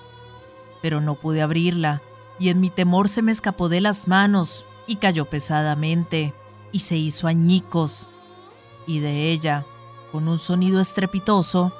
Pero 0.81 0.99
no 0.99 1.15
pude 1.15 1.41
abrirla, 1.41 2.01
y 2.39 2.49
en 2.49 2.59
mi 2.61 2.69
temor 2.69 3.09
se 3.09 3.21
me 3.21 3.31
escapó 3.31 3.69
de 3.69 3.81
las 3.81 4.07
manos 4.07 4.65
y 4.87 4.95
cayó 4.95 5.25
pesadamente, 5.25 6.33
y 6.71 6.79
se 6.79 6.97
hizo 6.97 7.27
añicos. 7.27 8.09
Y 8.87 8.99
de 8.99 9.31
ella, 9.31 9.65
con 10.11 10.27
un 10.27 10.39
sonido 10.39 10.79
estrepitoso, 10.79 11.73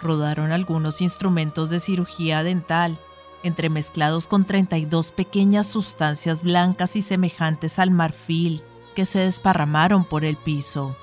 rodaron 0.00 0.52
algunos 0.52 1.00
instrumentos 1.00 1.70
de 1.70 1.80
cirugía 1.80 2.42
dental 2.42 2.98
entremezclados 3.42 4.26
con 4.26 4.44
32 4.44 5.12
pequeñas 5.12 5.66
sustancias 5.66 6.42
blancas 6.42 6.96
y 6.96 7.02
semejantes 7.02 7.78
al 7.78 7.90
marfil 7.90 8.62
que 8.94 9.06
se 9.06 9.20
desparramaron 9.20 10.04
por 10.04 10.24
el 10.24 10.36
piso. 10.36 10.96